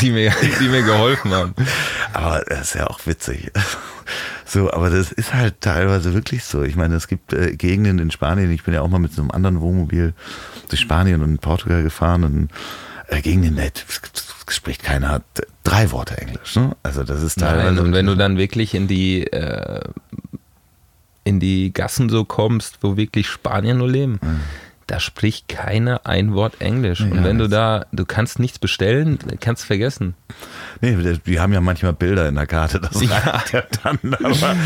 [0.00, 1.54] Die mir, die mir geholfen haben.
[2.12, 3.50] Aber das ist ja auch witzig.
[4.44, 6.62] So, aber das ist halt teilweise wirklich so.
[6.62, 9.20] Ich meine, es gibt äh, Gegenden in Spanien, ich bin ja auch mal mit so
[9.20, 10.14] einem anderen Wohnmobil
[10.68, 12.48] durch Spanien und Portugal gefahren und
[13.08, 13.64] äh, Gegenden, da
[14.48, 15.22] spricht keiner
[15.64, 16.54] drei Worte Englisch.
[16.54, 16.76] Ne?
[16.84, 17.74] Also das ist teilweise.
[17.74, 19.80] Nein, und wenn du dann wirklich in die äh,
[21.24, 24.20] in die Gassen so kommst, wo wirklich Spanier nur leben.
[24.22, 24.40] Mhm
[24.86, 27.00] da spricht keiner ein Wort Englisch.
[27.00, 30.14] Ja, und wenn du da, du kannst nichts bestellen, kannst vergessen.
[30.80, 33.42] Nee, die haben ja manchmal Bilder in der Karte, das ja.
[33.52, 33.98] ja dann.
[34.14, 34.56] Aber,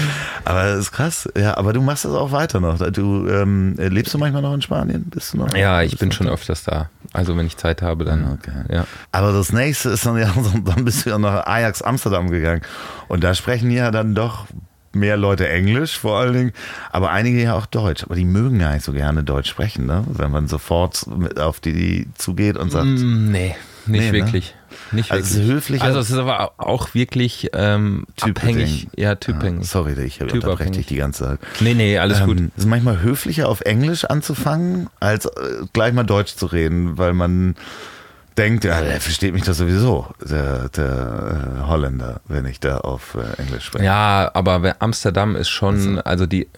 [0.45, 1.29] aber das ist krass.
[1.37, 2.79] Ja, aber du machst das auch weiter noch.
[2.91, 5.05] Du ähm, lebst du manchmal noch in Spanien?
[5.05, 5.55] Bist du noch?
[5.55, 6.91] Ja, ich bin schon öfters da.
[7.15, 8.33] Also wenn ich Zeit habe, dann.
[8.33, 8.75] Okay.
[8.75, 8.87] Ja.
[9.13, 10.33] Aber das nächste ist dann ja,
[10.65, 12.61] dann bist du ja nach Ajax Amsterdam gegangen.
[13.09, 14.47] Und da sprechen ja dann doch
[14.93, 16.53] mehr Leute Englisch vor allen Dingen,
[16.91, 18.05] aber einige ja auch Deutsch.
[18.05, 20.05] Aber die mögen ja nicht so gerne Deutsch sprechen, ne?
[20.07, 21.05] wenn man sofort
[21.39, 22.87] auf die zugeht und sagt.
[22.87, 23.55] Mm, nee,
[23.87, 24.13] nicht nee, ne?
[24.13, 24.55] wirklich.
[24.55, 24.61] Ne?
[24.93, 25.55] Nicht also wirklich.
[25.55, 25.83] höflich.
[25.83, 28.89] Also es ist aber auch wirklich ähm, abhängig.
[28.97, 29.61] Ja, typabhängig.
[29.61, 31.39] Ja, sorry, ich unterbreche dich die ganze Zeit.
[31.61, 32.39] Nee, nee, alles ähm, gut.
[32.57, 35.31] Es ist manchmal höflicher auf Englisch anzufangen, als äh,
[35.73, 37.57] gleich mal Deutsch zu reden, weil man
[38.41, 43.15] denkt, ja, der versteht mich doch sowieso, der, der äh, Holländer, wenn ich da auf
[43.15, 43.85] äh, Englisch spreche.
[43.85, 46.49] Ja, aber Amsterdam ist schon, also, also die,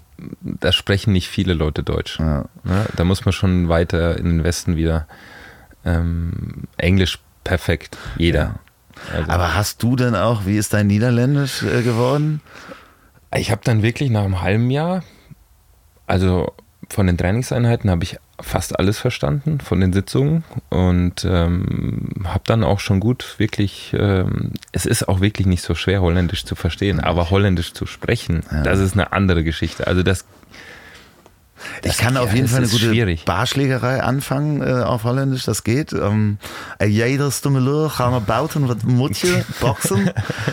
[0.43, 2.21] da sprechen nicht viele Leute Deutsch.
[2.21, 2.45] Ja.
[2.63, 2.87] Ne?
[2.97, 5.07] Da muss man schon weiter in den Westen wieder
[5.85, 8.41] ähm, Englisch perfekt, jeder.
[8.41, 8.55] Ja.
[9.19, 9.31] Also.
[9.33, 12.41] Aber hast du denn auch, wie ist dein Niederländisch äh, geworden?
[13.35, 15.03] Ich habe dann wirklich nach einem halben Jahr,
[16.07, 16.53] also
[16.89, 22.65] von den Trainingseinheiten habe ich fast alles verstanden von den Sitzungen und ähm, habe dann
[22.65, 27.01] auch schon gut wirklich, ähm, es ist auch wirklich nicht so schwer, Holländisch zu verstehen,
[27.01, 28.63] aber Holländisch zu sprechen, ja.
[28.63, 29.87] das ist eine andere Geschichte.
[29.87, 30.25] Also das
[31.85, 33.25] ich kann auf jeden Fall eine gute schwierig.
[33.25, 35.93] Barschlägerei anfangen äh, auf Holländisch, das geht.
[35.93, 36.39] Ähm,
[36.85, 40.11] jeder Stummelur, gaan wir bauten, was Mutje, boxen.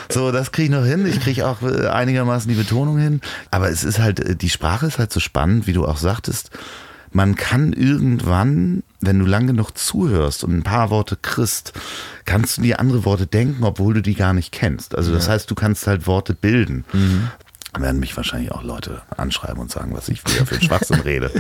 [0.09, 1.05] So, das kriege ich noch hin.
[1.05, 3.21] Ich kriege auch äh, einigermaßen die Betonung hin.
[3.51, 6.51] Aber es ist halt, äh, die Sprache ist halt so spannend, wie du auch sagtest
[7.12, 11.74] man kann irgendwann, wenn du lang genug zuhörst und ein paar Worte kriegst,
[12.26, 14.95] kannst du dir andere Worte denken, obwohl du die gar nicht kennst.
[14.95, 15.34] Also das ja.
[15.34, 16.86] heißt, du kannst halt Worte bilden.
[16.93, 17.30] Mhm.
[17.78, 21.32] Werden mich wahrscheinlich auch Leute anschreiben und sagen, was ich wieder für Schwachsinn rede.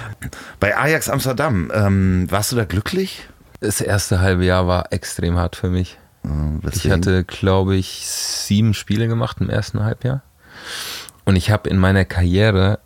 [0.60, 3.28] Bei Ajax Amsterdam, ähm, warst du da glücklich?
[3.60, 5.98] Das erste halbe Jahr war extrem hart für mich.
[6.24, 10.22] Äh, ich hatte, glaube ich, sieben Spiele gemacht im ersten Halbjahr.
[11.24, 12.78] Und ich habe in meiner Karriere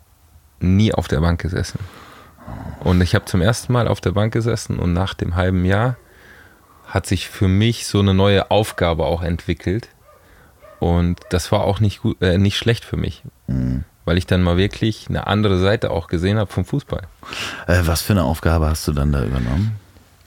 [0.59, 1.79] nie auf der Bank gesessen.
[2.79, 5.97] Und ich habe zum ersten Mal auf der Bank gesessen und nach dem halben Jahr
[6.87, 9.89] hat sich für mich so eine neue Aufgabe auch entwickelt.
[10.79, 13.83] Und das war auch nicht, gut, äh, nicht schlecht für mich, mhm.
[14.05, 17.01] weil ich dann mal wirklich eine andere Seite auch gesehen habe vom Fußball.
[17.67, 19.75] Äh, was für eine Aufgabe hast du dann da übernommen?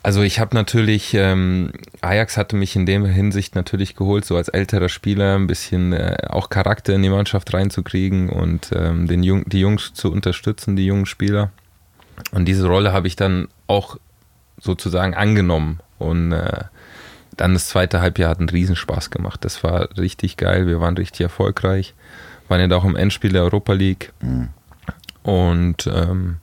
[0.04, 4.48] Also ich habe natürlich, ähm, Ajax hatte mich in der Hinsicht natürlich geholt, so als
[4.48, 9.44] älterer Spieler ein bisschen äh, auch Charakter in die Mannschaft reinzukriegen und ähm, den Jung,
[9.48, 11.50] die Jungs zu unterstützen, die jungen Spieler.
[12.30, 13.96] Und diese Rolle habe ich dann auch
[14.60, 15.80] sozusagen angenommen.
[15.98, 16.64] Und äh,
[17.36, 19.44] dann das zweite Halbjahr hat einen Riesenspaß gemacht.
[19.44, 20.66] Das war richtig geil.
[20.66, 21.94] Wir waren richtig erfolgreich.
[22.48, 24.12] Waren ja auch im Endspiel der Europa League.
[24.20, 24.48] Mhm.
[25.22, 26.38] Und ähm,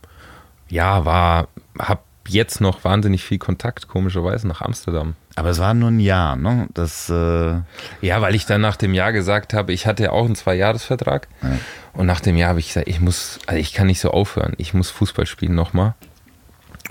[0.70, 5.16] ja, war, hab jetzt noch wahnsinnig viel Kontakt, komischerweise, nach Amsterdam.
[5.36, 6.68] Aber es war nur ein Jahr, ne?
[6.74, 7.62] Das, äh
[8.02, 11.28] ja, weil ich dann nach dem Jahr gesagt habe, ich hatte ja auch einen Zweijahresvertrag.
[11.42, 11.58] Ja.
[11.94, 14.54] Und nach dem Jahr habe ich gesagt, ich muss, also ich kann nicht so aufhören,
[14.58, 15.96] ich muss Fußball spielen nochmal.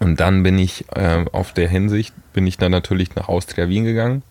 [0.01, 3.85] Und dann bin ich äh, auf der Hinsicht, bin ich dann natürlich nach Austria Wien
[3.85, 4.23] gegangen.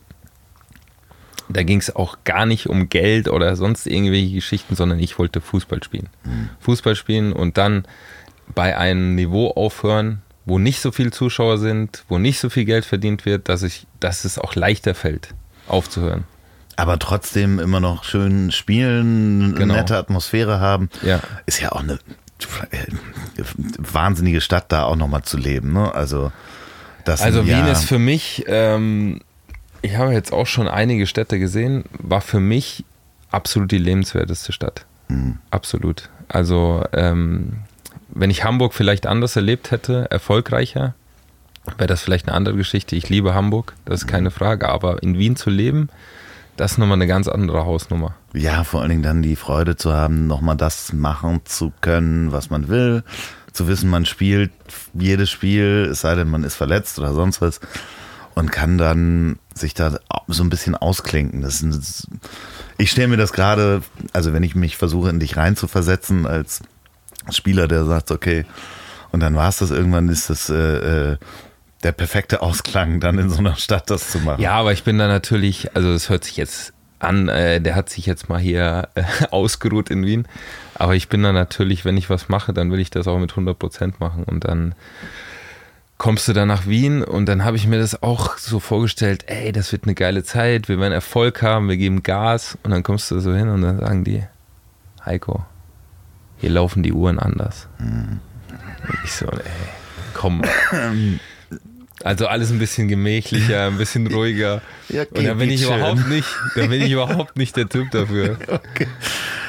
[1.50, 5.40] Da ging es auch gar nicht um Geld oder sonst irgendwelche Geschichten, sondern ich wollte
[5.40, 6.10] Fußball spielen.
[6.24, 6.50] Mhm.
[6.60, 7.86] Fußball spielen und dann
[8.54, 12.86] bei einem Niveau aufhören, wo nicht so viele Zuschauer sind, wo nicht so viel Geld
[12.86, 15.34] verdient wird, dass, ich, dass es auch leichter fällt,
[15.68, 16.24] aufzuhören.
[16.78, 19.76] Aber trotzdem immer noch schön spielen, genau.
[19.76, 20.90] nette Atmosphäre haben.
[21.02, 21.20] Ja.
[21.46, 22.00] Ist ja auch eine
[23.78, 25.74] wahnsinnige Stadt, da auch nochmal zu leben.
[25.74, 25.94] Ne?
[25.94, 26.32] Also,
[27.04, 29.20] das also Wien ist für mich, ähm,
[29.82, 32.86] ich habe jetzt auch schon einige Städte gesehen, war für mich
[33.32, 34.86] absolut die lebenswerteste Stadt.
[35.10, 35.40] Mhm.
[35.52, 36.10] Absolut.
[36.30, 37.64] Also ähm,
[38.20, 40.96] wenn ich Hamburg vielleicht anders erlebt hätte, erfolgreicher,
[41.78, 42.96] wäre das vielleicht eine andere Geschichte.
[42.96, 45.90] Ich liebe Hamburg, das ist keine Frage, aber in Wien zu leben,
[46.56, 48.16] das ist nochmal eine ganz andere Hausnummer.
[48.34, 52.50] Ja, vor allen Dingen dann die Freude zu haben, nochmal das machen zu können, was
[52.50, 53.04] man will.
[53.54, 54.52] Zu wissen, man spielt
[54.94, 57.60] jedes Spiel, es sei denn, man ist verletzt oder sonst was.
[58.34, 61.42] Und kann dann sich da so ein bisschen ausklinken.
[61.42, 62.08] Das ist,
[62.78, 63.82] ich stelle mir das gerade,
[64.14, 66.62] also wenn ich mich versuche, in dich reinzuversetzen als
[67.30, 68.46] Spieler, der sagt, okay,
[69.12, 71.18] und dann war es das irgendwann, ist das äh, äh,
[71.84, 74.42] der perfekte Ausklang, dann in so einer Stadt das zu machen.
[74.42, 77.90] Ja, aber ich bin da natürlich, also es hört sich jetzt an, äh, der hat
[77.90, 80.28] sich jetzt mal hier äh, ausgeruht in Wien.
[80.76, 83.32] Aber ich bin da natürlich, wenn ich was mache, dann will ich das auch mit
[83.32, 84.24] 100 Prozent machen.
[84.24, 84.76] Und dann
[85.98, 89.52] kommst du da nach Wien und dann habe ich mir das auch so vorgestellt, ey,
[89.52, 92.58] das wird eine geile Zeit, wir werden Erfolg haben, wir geben Gas.
[92.64, 94.24] Und dann kommst du so hin und dann sagen die,
[95.06, 95.46] Heiko,
[96.38, 97.68] hier laufen die Uhren anders.
[97.80, 98.20] Mhm.
[99.04, 99.42] Ich so, ey,
[100.14, 100.42] komm.
[102.04, 104.62] Also alles ein bisschen gemächlicher, ein bisschen ruhiger.
[104.88, 105.76] Ja, okay, und da bin ich schön.
[105.76, 108.38] überhaupt nicht, da bin ich überhaupt nicht der Typ dafür.
[108.48, 108.88] Okay.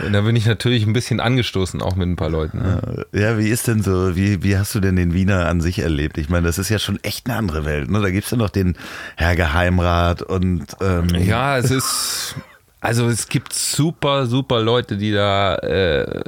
[0.07, 2.59] Und da bin ich natürlich ein bisschen angestoßen, auch mit ein paar Leuten.
[2.59, 3.05] Ne?
[3.13, 6.17] Ja, wie ist denn so, wie, wie hast du denn den Wiener an sich erlebt?
[6.19, 7.91] Ich meine, das ist ja schon echt eine andere Welt.
[7.91, 8.01] Ne?
[8.01, 8.77] Da gibt es ja noch den
[9.17, 12.37] Herr Geheimrat und ähm Ja, es ist.
[12.81, 16.23] Also es gibt super, super Leute, die da, äh,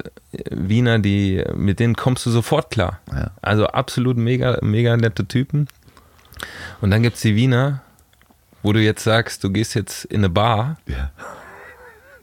[0.51, 3.01] Wiener, die, mit denen kommst du sofort klar.
[3.13, 3.31] Ja.
[3.41, 5.69] Also absolut mega, mega nette Typen.
[6.81, 7.83] Und dann gibt es die Wiener,
[8.63, 10.79] wo du jetzt sagst, du gehst jetzt in eine Bar.
[10.87, 11.11] Ja.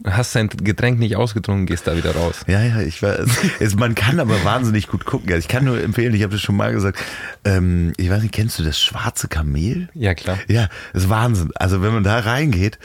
[0.06, 2.41] Hast dein Getränk nicht ausgetrunken, gehst da wieder raus.
[2.48, 3.28] Ja, ja, ich weiß.
[3.60, 5.30] Es, man kann aber wahnsinnig gut gucken.
[5.30, 7.00] Also ich kann nur empfehlen, ich habe das schon mal gesagt.
[7.43, 9.89] Ähm, ich weiß nicht, kennst du das schwarze Kamel?
[9.93, 10.38] Ja, klar.
[10.48, 11.52] Ja, das ist Wahnsinn.
[11.56, 12.78] Also wenn man da reingeht,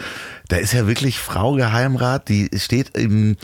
[0.49, 3.37] da ist ja wirklich Frau Geheimrat, die steht im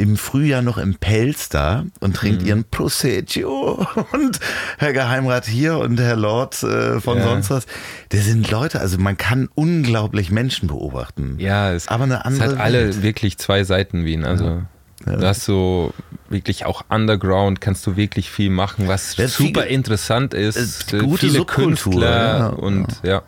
[0.00, 2.48] im Frühjahr noch im Pelz da und trinkt mhm.
[2.48, 4.40] ihren Prosecco und
[4.78, 7.24] Herr Geheimrat hier und Herr Lord äh, von ja.
[7.24, 7.66] sonst was.
[8.08, 11.36] Das sind Leute, also man kann unglaublich Menschen beobachten.
[11.38, 14.24] Ja, es, aber eine andere es hat alle wirklich zwei Seiten Wien.
[14.24, 14.62] Also ja.
[15.06, 15.16] Ja.
[15.16, 15.94] Du hast so
[16.28, 20.90] wirklich auch Underground, kannst du wirklich viel machen, was super viele, interessant ist.
[20.90, 22.46] Gute viele Subkultur, Künstler ja.
[22.48, 23.22] und ja.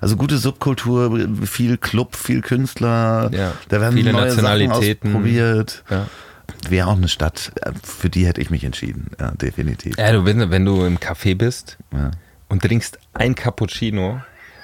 [0.00, 3.30] Also gute Subkultur, viel Club, viel Künstler.
[3.32, 3.52] Ja.
[3.68, 5.84] Da werden viele neue Nationalitäten Sachen ausprobiert.
[5.90, 6.06] Ja.
[6.68, 7.52] Wäre auch eine Stadt,
[7.82, 9.96] für die hätte ich mich entschieden, ja, definitiv.
[9.96, 12.10] Ja, du, wenn, wenn du im Café bist ja.
[12.48, 14.20] und trinkst ein Cappuccino,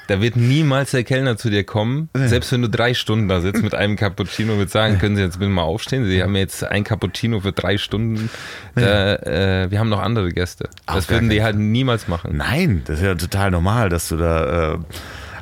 [0.06, 2.28] da wird niemals der Kellner zu dir kommen, ja.
[2.28, 5.38] selbst wenn du drei Stunden da sitzt mit einem Cappuccino, wird sagen, können Sie jetzt
[5.38, 6.04] bitte mal aufstehen?
[6.04, 8.30] Sie haben jetzt ein Cappuccino für drei Stunden.
[8.74, 10.68] Da, äh, wir haben noch andere Gäste.
[10.86, 12.36] Das würden die halt niemals machen.
[12.36, 14.78] Nein, das ist ja total normal, dass du da äh,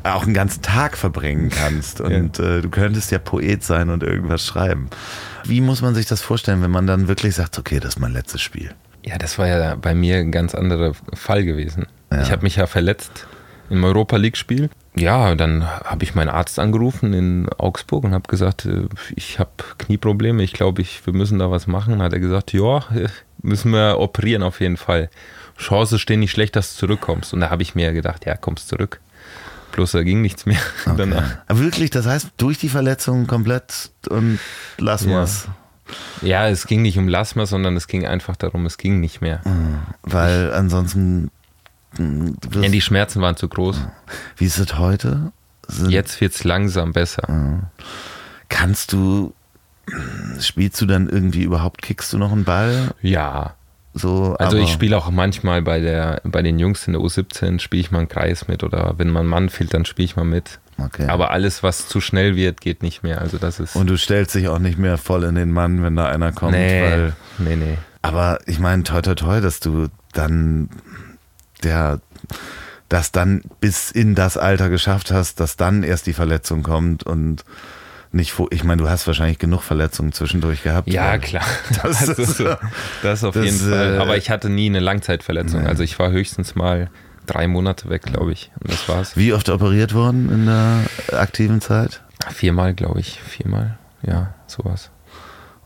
[0.05, 2.01] auch einen ganzen Tag verbringen kannst.
[2.01, 2.59] Und ja.
[2.59, 4.89] äh, du könntest ja Poet sein und irgendwas schreiben.
[5.45, 8.12] Wie muss man sich das vorstellen, wenn man dann wirklich sagt, okay, das ist mein
[8.12, 8.71] letztes Spiel?
[9.05, 11.87] Ja, das war ja bei mir ein ganz anderer Fall gewesen.
[12.11, 12.23] Ja.
[12.23, 13.27] Ich habe mich ja verletzt
[13.71, 14.71] im Europa League-Spiel.
[14.97, 18.87] Ja, dann habe ich meinen Arzt angerufen in Augsburg und habe gesagt, äh,
[19.17, 21.93] ich habe Knieprobleme, ich glaube, ich, wir müssen da was machen.
[21.93, 22.85] Dann hat er gesagt, ja,
[23.43, 25.11] müssen wir operieren auf jeden Fall.
[25.59, 27.33] Chancen stehen nicht schlecht, dass du zurückkommst.
[27.33, 29.01] Und da habe ich mir gedacht, ja, kommst zurück.
[29.73, 30.95] Bloß da ging nichts mehr okay.
[30.97, 31.39] danach.
[31.49, 34.39] Wirklich, das heißt, durch die Verletzung komplett und
[34.79, 35.49] lassen wir es.
[36.23, 39.41] Ja, es ging nicht um Lasma, sondern es ging einfach darum, es ging nicht mehr.
[39.45, 39.83] Mhm.
[40.03, 41.31] Weil ansonsten
[41.99, 43.80] ja, die Schmerzen waren zu groß.
[44.36, 45.32] Wie ist es heute?
[45.68, 47.62] Sind Jetzt wird es langsam besser.
[48.49, 49.34] Kannst du,
[50.40, 52.95] spielst du dann irgendwie überhaupt, kickst du noch einen Ball?
[53.01, 53.55] Ja.
[53.97, 57.80] So, also ich spiele auch manchmal bei, der, bei den Jungs in der U17, spiele
[57.80, 60.59] ich mal einen Kreis mit oder wenn mein Mann fehlt, dann spiele ich mal mit.
[60.78, 61.07] Okay.
[61.07, 63.20] Aber alles, was zu schnell wird, geht nicht mehr.
[63.20, 65.95] Also das ist Und du stellst dich auch nicht mehr voll in den Mann, wenn
[65.95, 66.53] da einer kommt.
[66.53, 67.78] Nee, weil, nee, nee.
[68.03, 70.68] Aber ich meine, toi, toi, toi, dass du dann
[71.65, 72.01] der
[72.89, 77.45] das dann bis in das Alter geschafft hast, dass dann erst die Verletzung kommt und
[78.12, 78.49] nicht vor.
[78.53, 80.89] Ich meine, du hast wahrscheinlich genug Verletzungen zwischendurch gehabt.
[80.89, 81.45] Ja, klar.
[81.83, 82.45] Das, das, ist,
[83.03, 83.97] das auf das, jeden Fall.
[83.97, 85.62] Äh, Aber ich hatte nie eine Langzeitverletzung.
[85.62, 85.69] Nee.
[85.69, 86.91] Also ich war höchstens mal
[87.27, 88.53] drei Monate weg, glaube ich.
[88.61, 89.17] Und das war's.
[89.17, 92.03] Wie oft operiert worden in der aktiven Zeit?
[92.33, 93.21] Viermal, glaube ich.
[93.21, 93.79] Viermal.
[94.03, 94.91] Ja, sowas.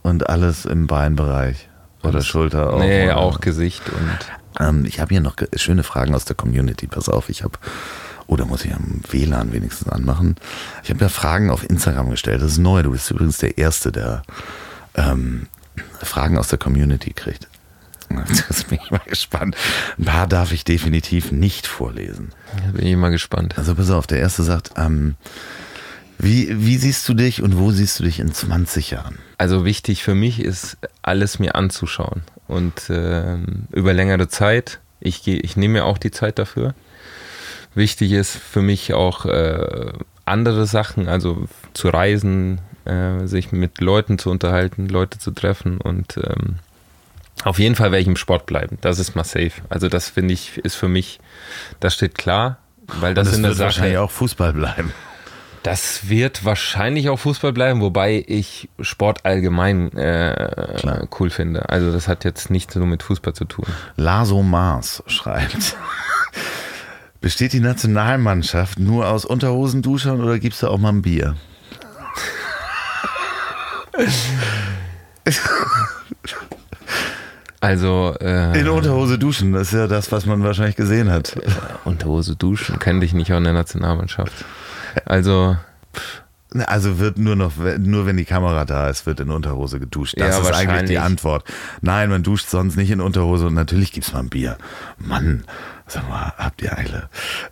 [0.02, 1.68] Und alles im Beinbereich?
[2.02, 2.78] Oder Schulter auch?
[2.78, 3.18] Nee, oder?
[3.18, 4.18] auch Gesicht und.
[4.58, 6.86] Ähm, ich habe hier noch schöne Fragen aus der Community.
[6.86, 7.58] Pass auf, ich habe,
[8.26, 10.36] oder muss ich am WLAN wenigstens anmachen?
[10.82, 12.42] Ich habe ja Fragen auf Instagram gestellt.
[12.42, 12.82] Das ist neu.
[12.82, 14.22] Du bist übrigens der Erste, der
[14.94, 15.46] ähm,
[16.02, 17.48] Fragen aus der Community kriegt.
[18.48, 19.54] Das bin ich mal gespannt.
[19.98, 22.30] Ein paar darf ich definitiv nicht vorlesen.
[22.64, 23.58] Da bin ich mal gespannt.
[23.58, 25.14] Also pass auf, der erste sagt, ähm,
[26.18, 29.18] wie, wie siehst du dich und wo siehst du dich in 20 Jahren?
[29.36, 33.36] Also wichtig für mich ist, alles mir anzuschauen und äh,
[33.72, 34.80] über längere Zeit.
[35.00, 36.74] Ich, ich nehme mir auch die Zeit dafür.
[37.74, 39.92] Wichtig ist für mich auch äh,
[40.24, 46.16] andere Sachen, also zu reisen, äh, sich mit Leuten zu unterhalten, Leute zu treffen und
[46.16, 46.56] ähm,
[47.44, 48.78] auf jeden Fall werde ich im Sport bleiben.
[48.80, 49.52] Das ist mal safe.
[49.68, 51.20] Also das finde ich ist für mich,
[51.78, 52.58] das steht klar,
[53.00, 54.92] weil das, Und der wird Sache wahrscheinlich auch Fußball bleiben.
[55.68, 61.68] Das wird wahrscheinlich auch Fußball bleiben, wobei ich Sport allgemein äh, cool finde.
[61.68, 63.66] Also das hat jetzt nichts nur mit Fußball zu tun.
[63.94, 65.76] Laso Mars schreibt.
[67.20, 71.36] Besteht die Nationalmannschaft nur aus Unterhosenduschern oder gibt es da auch mal ein Bier?
[77.60, 81.36] Also äh, In Unterhose duschen, das ist ja das, was man wahrscheinlich gesehen hat.
[81.84, 84.44] Unterhose duschen kenne ich nicht auch in der Nationalmannschaft.
[85.04, 85.56] Also
[86.66, 90.14] Also wird nur noch, nur wenn die Kamera da ist, wird in Unterhose geduscht.
[90.18, 90.98] Das Ja, ist eigentlich die.
[90.98, 91.44] Antwort.
[91.82, 94.56] Nein, man duscht sonst nicht in Unterhose und natürlich gibt's mal ein Bier.
[94.96, 95.44] Mann,
[95.86, 97.10] sag mal, habt ihr Eile?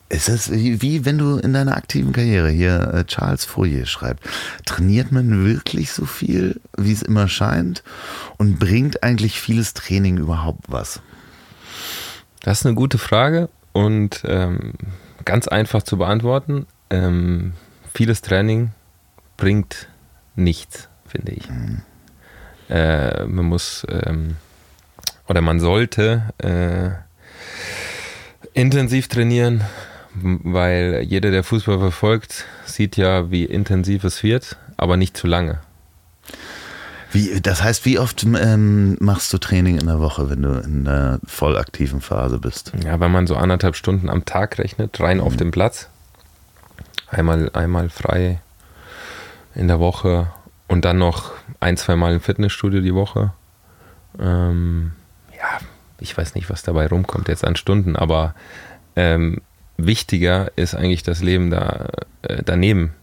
[0.09, 4.26] Ist es wie, wie wenn du in deiner aktiven Karriere hier äh, Charles Fourier schreibt,
[4.64, 7.82] trainiert man wirklich so viel, wie es immer scheint?
[8.39, 11.01] Und bringt eigentlich vieles Training überhaupt was?
[12.43, 14.74] das ist eine gute Frage und ähm,
[15.24, 16.66] ganz einfach zu beantworten.
[16.91, 17.53] Ähm,
[17.93, 18.70] vieles Training
[19.37, 19.89] bringt
[20.34, 21.49] nichts, finde ich.
[22.68, 24.37] Äh, man muss ähm,
[25.28, 26.91] oder man sollte äh,
[28.55, 29.62] intensiv trainieren,
[30.14, 35.61] weil jeder, der Fußball verfolgt, sieht ja, wie intensiv es wird, aber nicht zu lange.
[37.12, 40.84] Wie, das heißt, wie oft ähm, machst du Training in der Woche, wenn du in
[40.84, 42.72] der voll aktiven Phase bist?
[42.84, 45.89] Ja, wenn man so anderthalb Stunden am Tag rechnet, rein auf dem Platz,
[47.09, 48.41] einmal, einmal frei
[49.55, 50.29] in der Woche
[50.69, 53.33] und dann noch ein, zwei Mal im Fitnessstudio die Woche.
[54.19, 54.93] Ähm,
[55.37, 55.59] ja,
[56.01, 58.35] ich weiß nicht, was dabei rumkommt jetzt an Stunden, aber
[58.97, 59.41] ähm,
[59.77, 61.89] wichtiger ist eigentlich das Leben da
[62.23, 62.95] äh, daneben.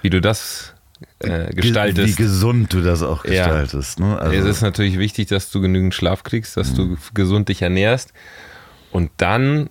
[0.00, 0.74] Wie du das
[1.20, 2.18] äh, gestaltest.
[2.18, 3.30] Wie gesund du das auch Ja.
[3.46, 4.00] gestaltest.
[4.00, 4.18] Ne?
[4.18, 8.12] Also, es ist natürlich wichtig, dass du genügend Schlaf kriegst, dass du gesund dich ernährst.
[8.90, 9.70] Und dann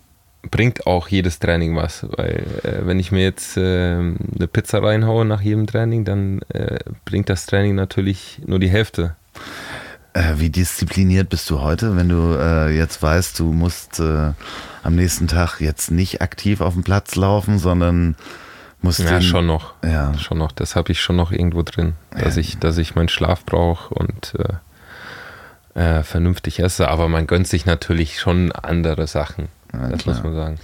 [0.49, 2.05] bringt auch jedes Training was.
[2.17, 3.61] Weil äh, wenn ich mir jetzt äh,
[3.95, 9.15] eine Pizza reinhaue nach jedem Training, dann äh, bringt das Training natürlich nur die Hälfte.
[10.13, 14.31] äh, wie diszipliniert bist du heute, wenn du äh, jetzt weißt, du musst äh,
[14.83, 18.15] am nächsten Tag jetzt nicht aktiv auf dem Platz laufen, sondern
[18.81, 19.75] musst Ja, den- schon noch.
[19.85, 20.17] Ja.
[20.17, 20.51] Schon noch.
[20.51, 21.93] Das habe ich schon noch irgendwo drin.
[22.17, 24.33] Dass ich, dass ich meinen Schlaf brauche und
[26.03, 26.89] vernünftig esse.
[26.89, 29.47] Aber man gönnt sich natürlich schon andere Sachen.
[29.71, 30.15] Das klar.
[30.15, 30.55] muss man sagen.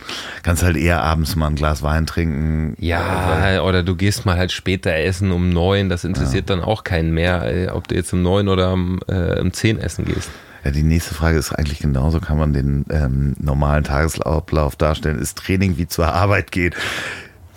[0.44, 2.76] kannst halt eher abends mal ein Glas Wein trinken.
[2.80, 7.14] Ja, oder du gehst mal halt später essen um neun, das interessiert dann auch keinen
[7.14, 10.30] mehr, äh, ob du jetzt um neun oder um, äh, um zehn essen gehst.
[10.64, 15.20] Ja, die nächste Frage ist eigentlich genauso, kann man den ähm, normalen Tagesablauf darstellen?
[15.20, 16.76] Ist Training wie zur Arbeit geht?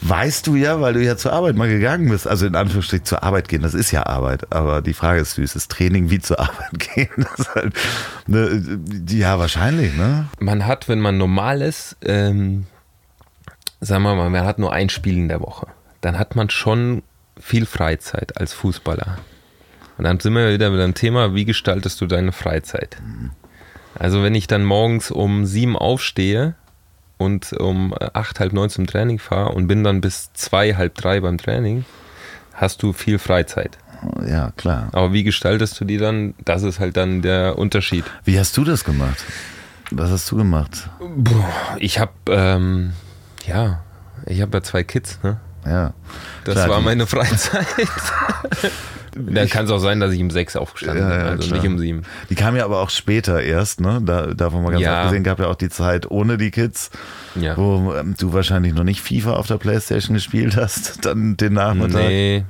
[0.03, 2.27] Weißt du ja, weil du ja zur Arbeit mal gegangen bist.
[2.27, 4.53] Also in Anführungsstrichen zur Arbeit gehen, das ist ja Arbeit.
[4.53, 7.27] Aber die Frage ist süß, ist Training wie zur Arbeit gehen?
[7.55, 7.75] Halt,
[8.27, 10.27] ne, ja, wahrscheinlich, ne?
[10.39, 12.67] Man hat, wenn man normal ist, ähm,
[13.81, 15.67] sagen wir mal, man hat nur ein Spiel in der Woche,
[16.01, 17.03] dann hat man schon
[17.39, 19.19] viel Freizeit als Fußballer.
[19.99, 22.97] Und dann sind wir wieder mit dem Thema, wie gestaltest du deine Freizeit?
[23.99, 26.55] Also wenn ich dann morgens um sieben aufstehe
[27.21, 31.21] und um acht, halb neun zum Training fahre und bin dann bis zwei, halb drei
[31.21, 31.85] beim Training,
[32.55, 33.77] hast du viel Freizeit.
[34.27, 34.89] Ja, klar.
[34.93, 36.33] Aber wie gestaltest du die dann?
[36.47, 38.07] Das ist halt dann der Unterschied.
[38.25, 39.23] Wie hast du das gemacht?
[39.91, 40.89] Was hast du gemacht?
[41.79, 42.95] Ich habe, ähm,
[43.47, 43.83] ja,
[44.25, 45.39] ich habe ja zwei Kids, ne?
[45.67, 45.93] Ja.
[46.45, 47.67] Das Klar, war meine Freizeit.
[49.15, 51.61] Dann kann es auch sein, dass ich um sechs aufgestanden Ja, bin, also klar.
[51.61, 52.03] nicht um sieben.
[52.31, 54.01] Die kam ja aber auch später erst, ne?
[54.05, 54.99] Da, davon mal ganz Ja.
[55.03, 56.91] abgesehen, gab ja auch die Zeit ohne die Kids,
[57.35, 57.57] Ja.
[57.57, 62.03] wo ähm, du wahrscheinlich noch nicht FIFA auf der Playstation gespielt hast, dann den Nachmittag.
[62.09, 62.45] Nee,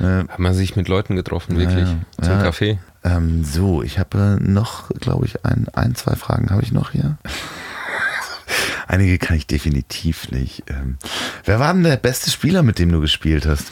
[0.00, 0.24] Ja.
[0.28, 1.88] hat man sich mit Leuten getroffen, wirklich,
[2.20, 2.38] zum.
[2.42, 2.78] Kaffee.
[3.04, 6.90] Ähm, so, ich habe äh, noch, glaube ich, ein, ein, zwei Fragen habe ich noch
[6.90, 7.16] hier.
[8.86, 10.64] Einige kann ich definitiv nicht.
[10.68, 10.96] Ähm,
[11.44, 13.70] wer war denn der beste Spieler, mit dem du gespielt hast?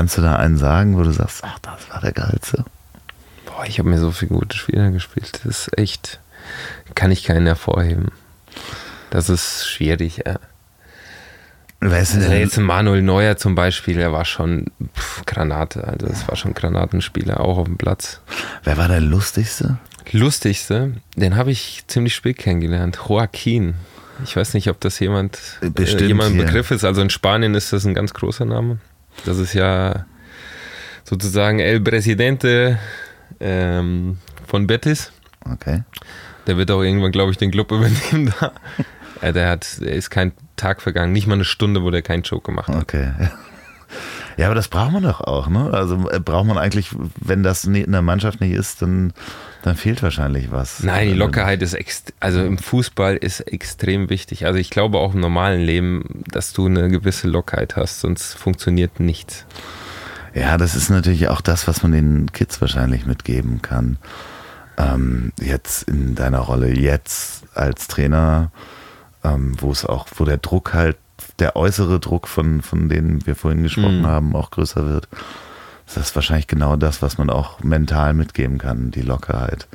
[0.00, 2.64] Kannst du da einen sagen, wo du sagst, ach, das war der geilste?
[3.44, 5.42] Boah, ich habe mir so viele gute Spieler gespielt.
[5.44, 6.20] Das ist echt,
[6.94, 8.06] kann ich keinen hervorheben.
[9.10, 10.38] Das ist schwierig, ja.
[11.80, 15.86] Wer ist denn Also der jetzt Manuel Neuer zum Beispiel, der war schon pff, Granate,
[15.86, 18.22] also das war schon Granatenspieler, auch auf dem Platz.
[18.64, 19.76] Wer war der lustigste?
[20.12, 23.74] Lustigste, den habe ich ziemlich spät kennengelernt, Joaquin.
[24.24, 26.46] Ich weiß nicht, ob das jemand, Bestimmt, äh, jemand ein ja.
[26.46, 26.84] Begriff ist.
[26.84, 28.78] Also in Spanien ist das ein ganz großer Name.
[29.24, 30.06] Das ist ja
[31.04, 32.78] sozusagen El Presidente
[33.40, 35.12] ähm, von Betis.
[35.50, 35.82] Okay.
[36.46, 38.52] Der wird auch irgendwann, glaube ich, den Club übernehmen da.
[39.22, 42.22] Äh, der hat, er ist kein Tag vergangen, nicht mal eine Stunde, wo der keinen
[42.22, 42.82] Joke gemacht hat.
[42.82, 43.12] Okay.
[44.36, 45.70] Ja, aber das braucht man doch auch, ne?
[45.72, 49.12] Also äh, braucht man eigentlich, wenn das in der Mannschaft nicht ist, dann,
[49.62, 50.82] dann fehlt wahrscheinlich was.
[50.82, 51.76] Nein, die Lockerheit ist,
[52.18, 54.46] also im Fußball ist extrem wichtig.
[54.46, 59.00] Also ich glaube auch im normalen Leben, dass du eine gewisse Lockerheit hast, sonst funktioniert
[59.00, 59.44] nichts.
[60.32, 63.98] Ja, das ist natürlich auch das, was man den Kids wahrscheinlich mitgeben kann.
[64.78, 68.50] Ähm, jetzt in deiner Rolle, jetzt als Trainer,
[69.24, 70.96] ähm, wo es auch, wo der Druck halt
[71.38, 74.06] der äußere Druck, von, von denen wir vorhin gesprochen mhm.
[74.06, 75.08] haben, auch größer wird.
[75.94, 79.66] Das ist wahrscheinlich genau das, was man auch mental mitgeben kann, die Lockerheit.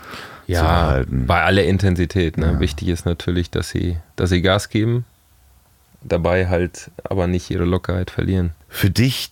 [0.48, 2.38] Ja, bei aller Intensität.
[2.38, 2.54] Ne?
[2.54, 2.60] Ja.
[2.60, 5.06] Wichtig ist natürlich, dass sie, dass sie Gas geben,
[6.04, 8.52] dabei halt aber nicht ihre Lockerheit verlieren.
[8.70, 9.32] Für dich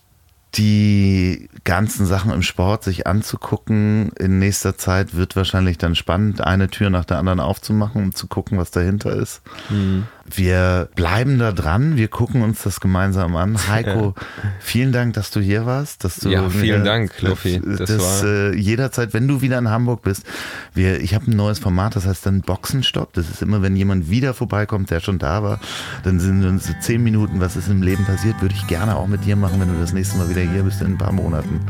[0.56, 6.68] die ganzen Sachen im Sport sich anzugucken in nächster Zeit wird wahrscheinlich dann spannend, eine
[6.68, 9.42] Tür nach der anderen aufzumachen, um zu gucken, was dahinter ist.
[9.68, 10.06] Mhm.
[10.32, 13.58] Wir bleiben da dran, wir gucken uns das gemeinsam an.
[13.68, 14.50] Heiko, ja.
[14.58, 16.04] vielen Dank, dass du hier warst.
[16.04, 17.60] Dass du ja, vielen Dank, Luffy.
[17.60, 20.24] Das, das äh, jederzeit, wenn du wieder in Hamburg bist.
[20.72, 23.12] Wir, ich habe ein neues Format, das heißt dann Boxenstopp.
[23.12, 25.60] Das ist immer, wenn jemand wieder vorbeikommt, der schon da war,
[26.04, 29.24] dann sind uns zehn Minuten, was ist im Leben passiert, würde ich gerne auch mit
[29.24, 31.60] dir machen, wenn du das nächste Mal wieder hier bist in ein paar Monaten.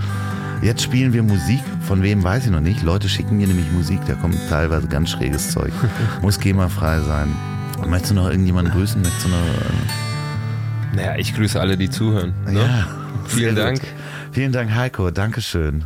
[0.63, 2.83] Jetzt spielen wir Musik, von wem weiß ich noch nicht.
[2.83, 5.73] Leute schicken mir nämlich Musik, da kommt teilweise ganz schräges Zeug.
[6.23, 7.35] Muss GEMA-frei sein.
[7.87, 9.01] Möchtest du noch irgendjemanden grüßen?
[9.01, 9.37] Möchtest du noch.
[9.37, 12.35] Äh naja, ich grüße alle, die zuhören.
[12.47, 12.61] Ne?
[12.61, 12.87] Ja.
[13.27, 13.81] Vielen Dank.
[14.33, 15.11] Vielen Dank, Heiko.
[15.11, 15.85] Dankeschön.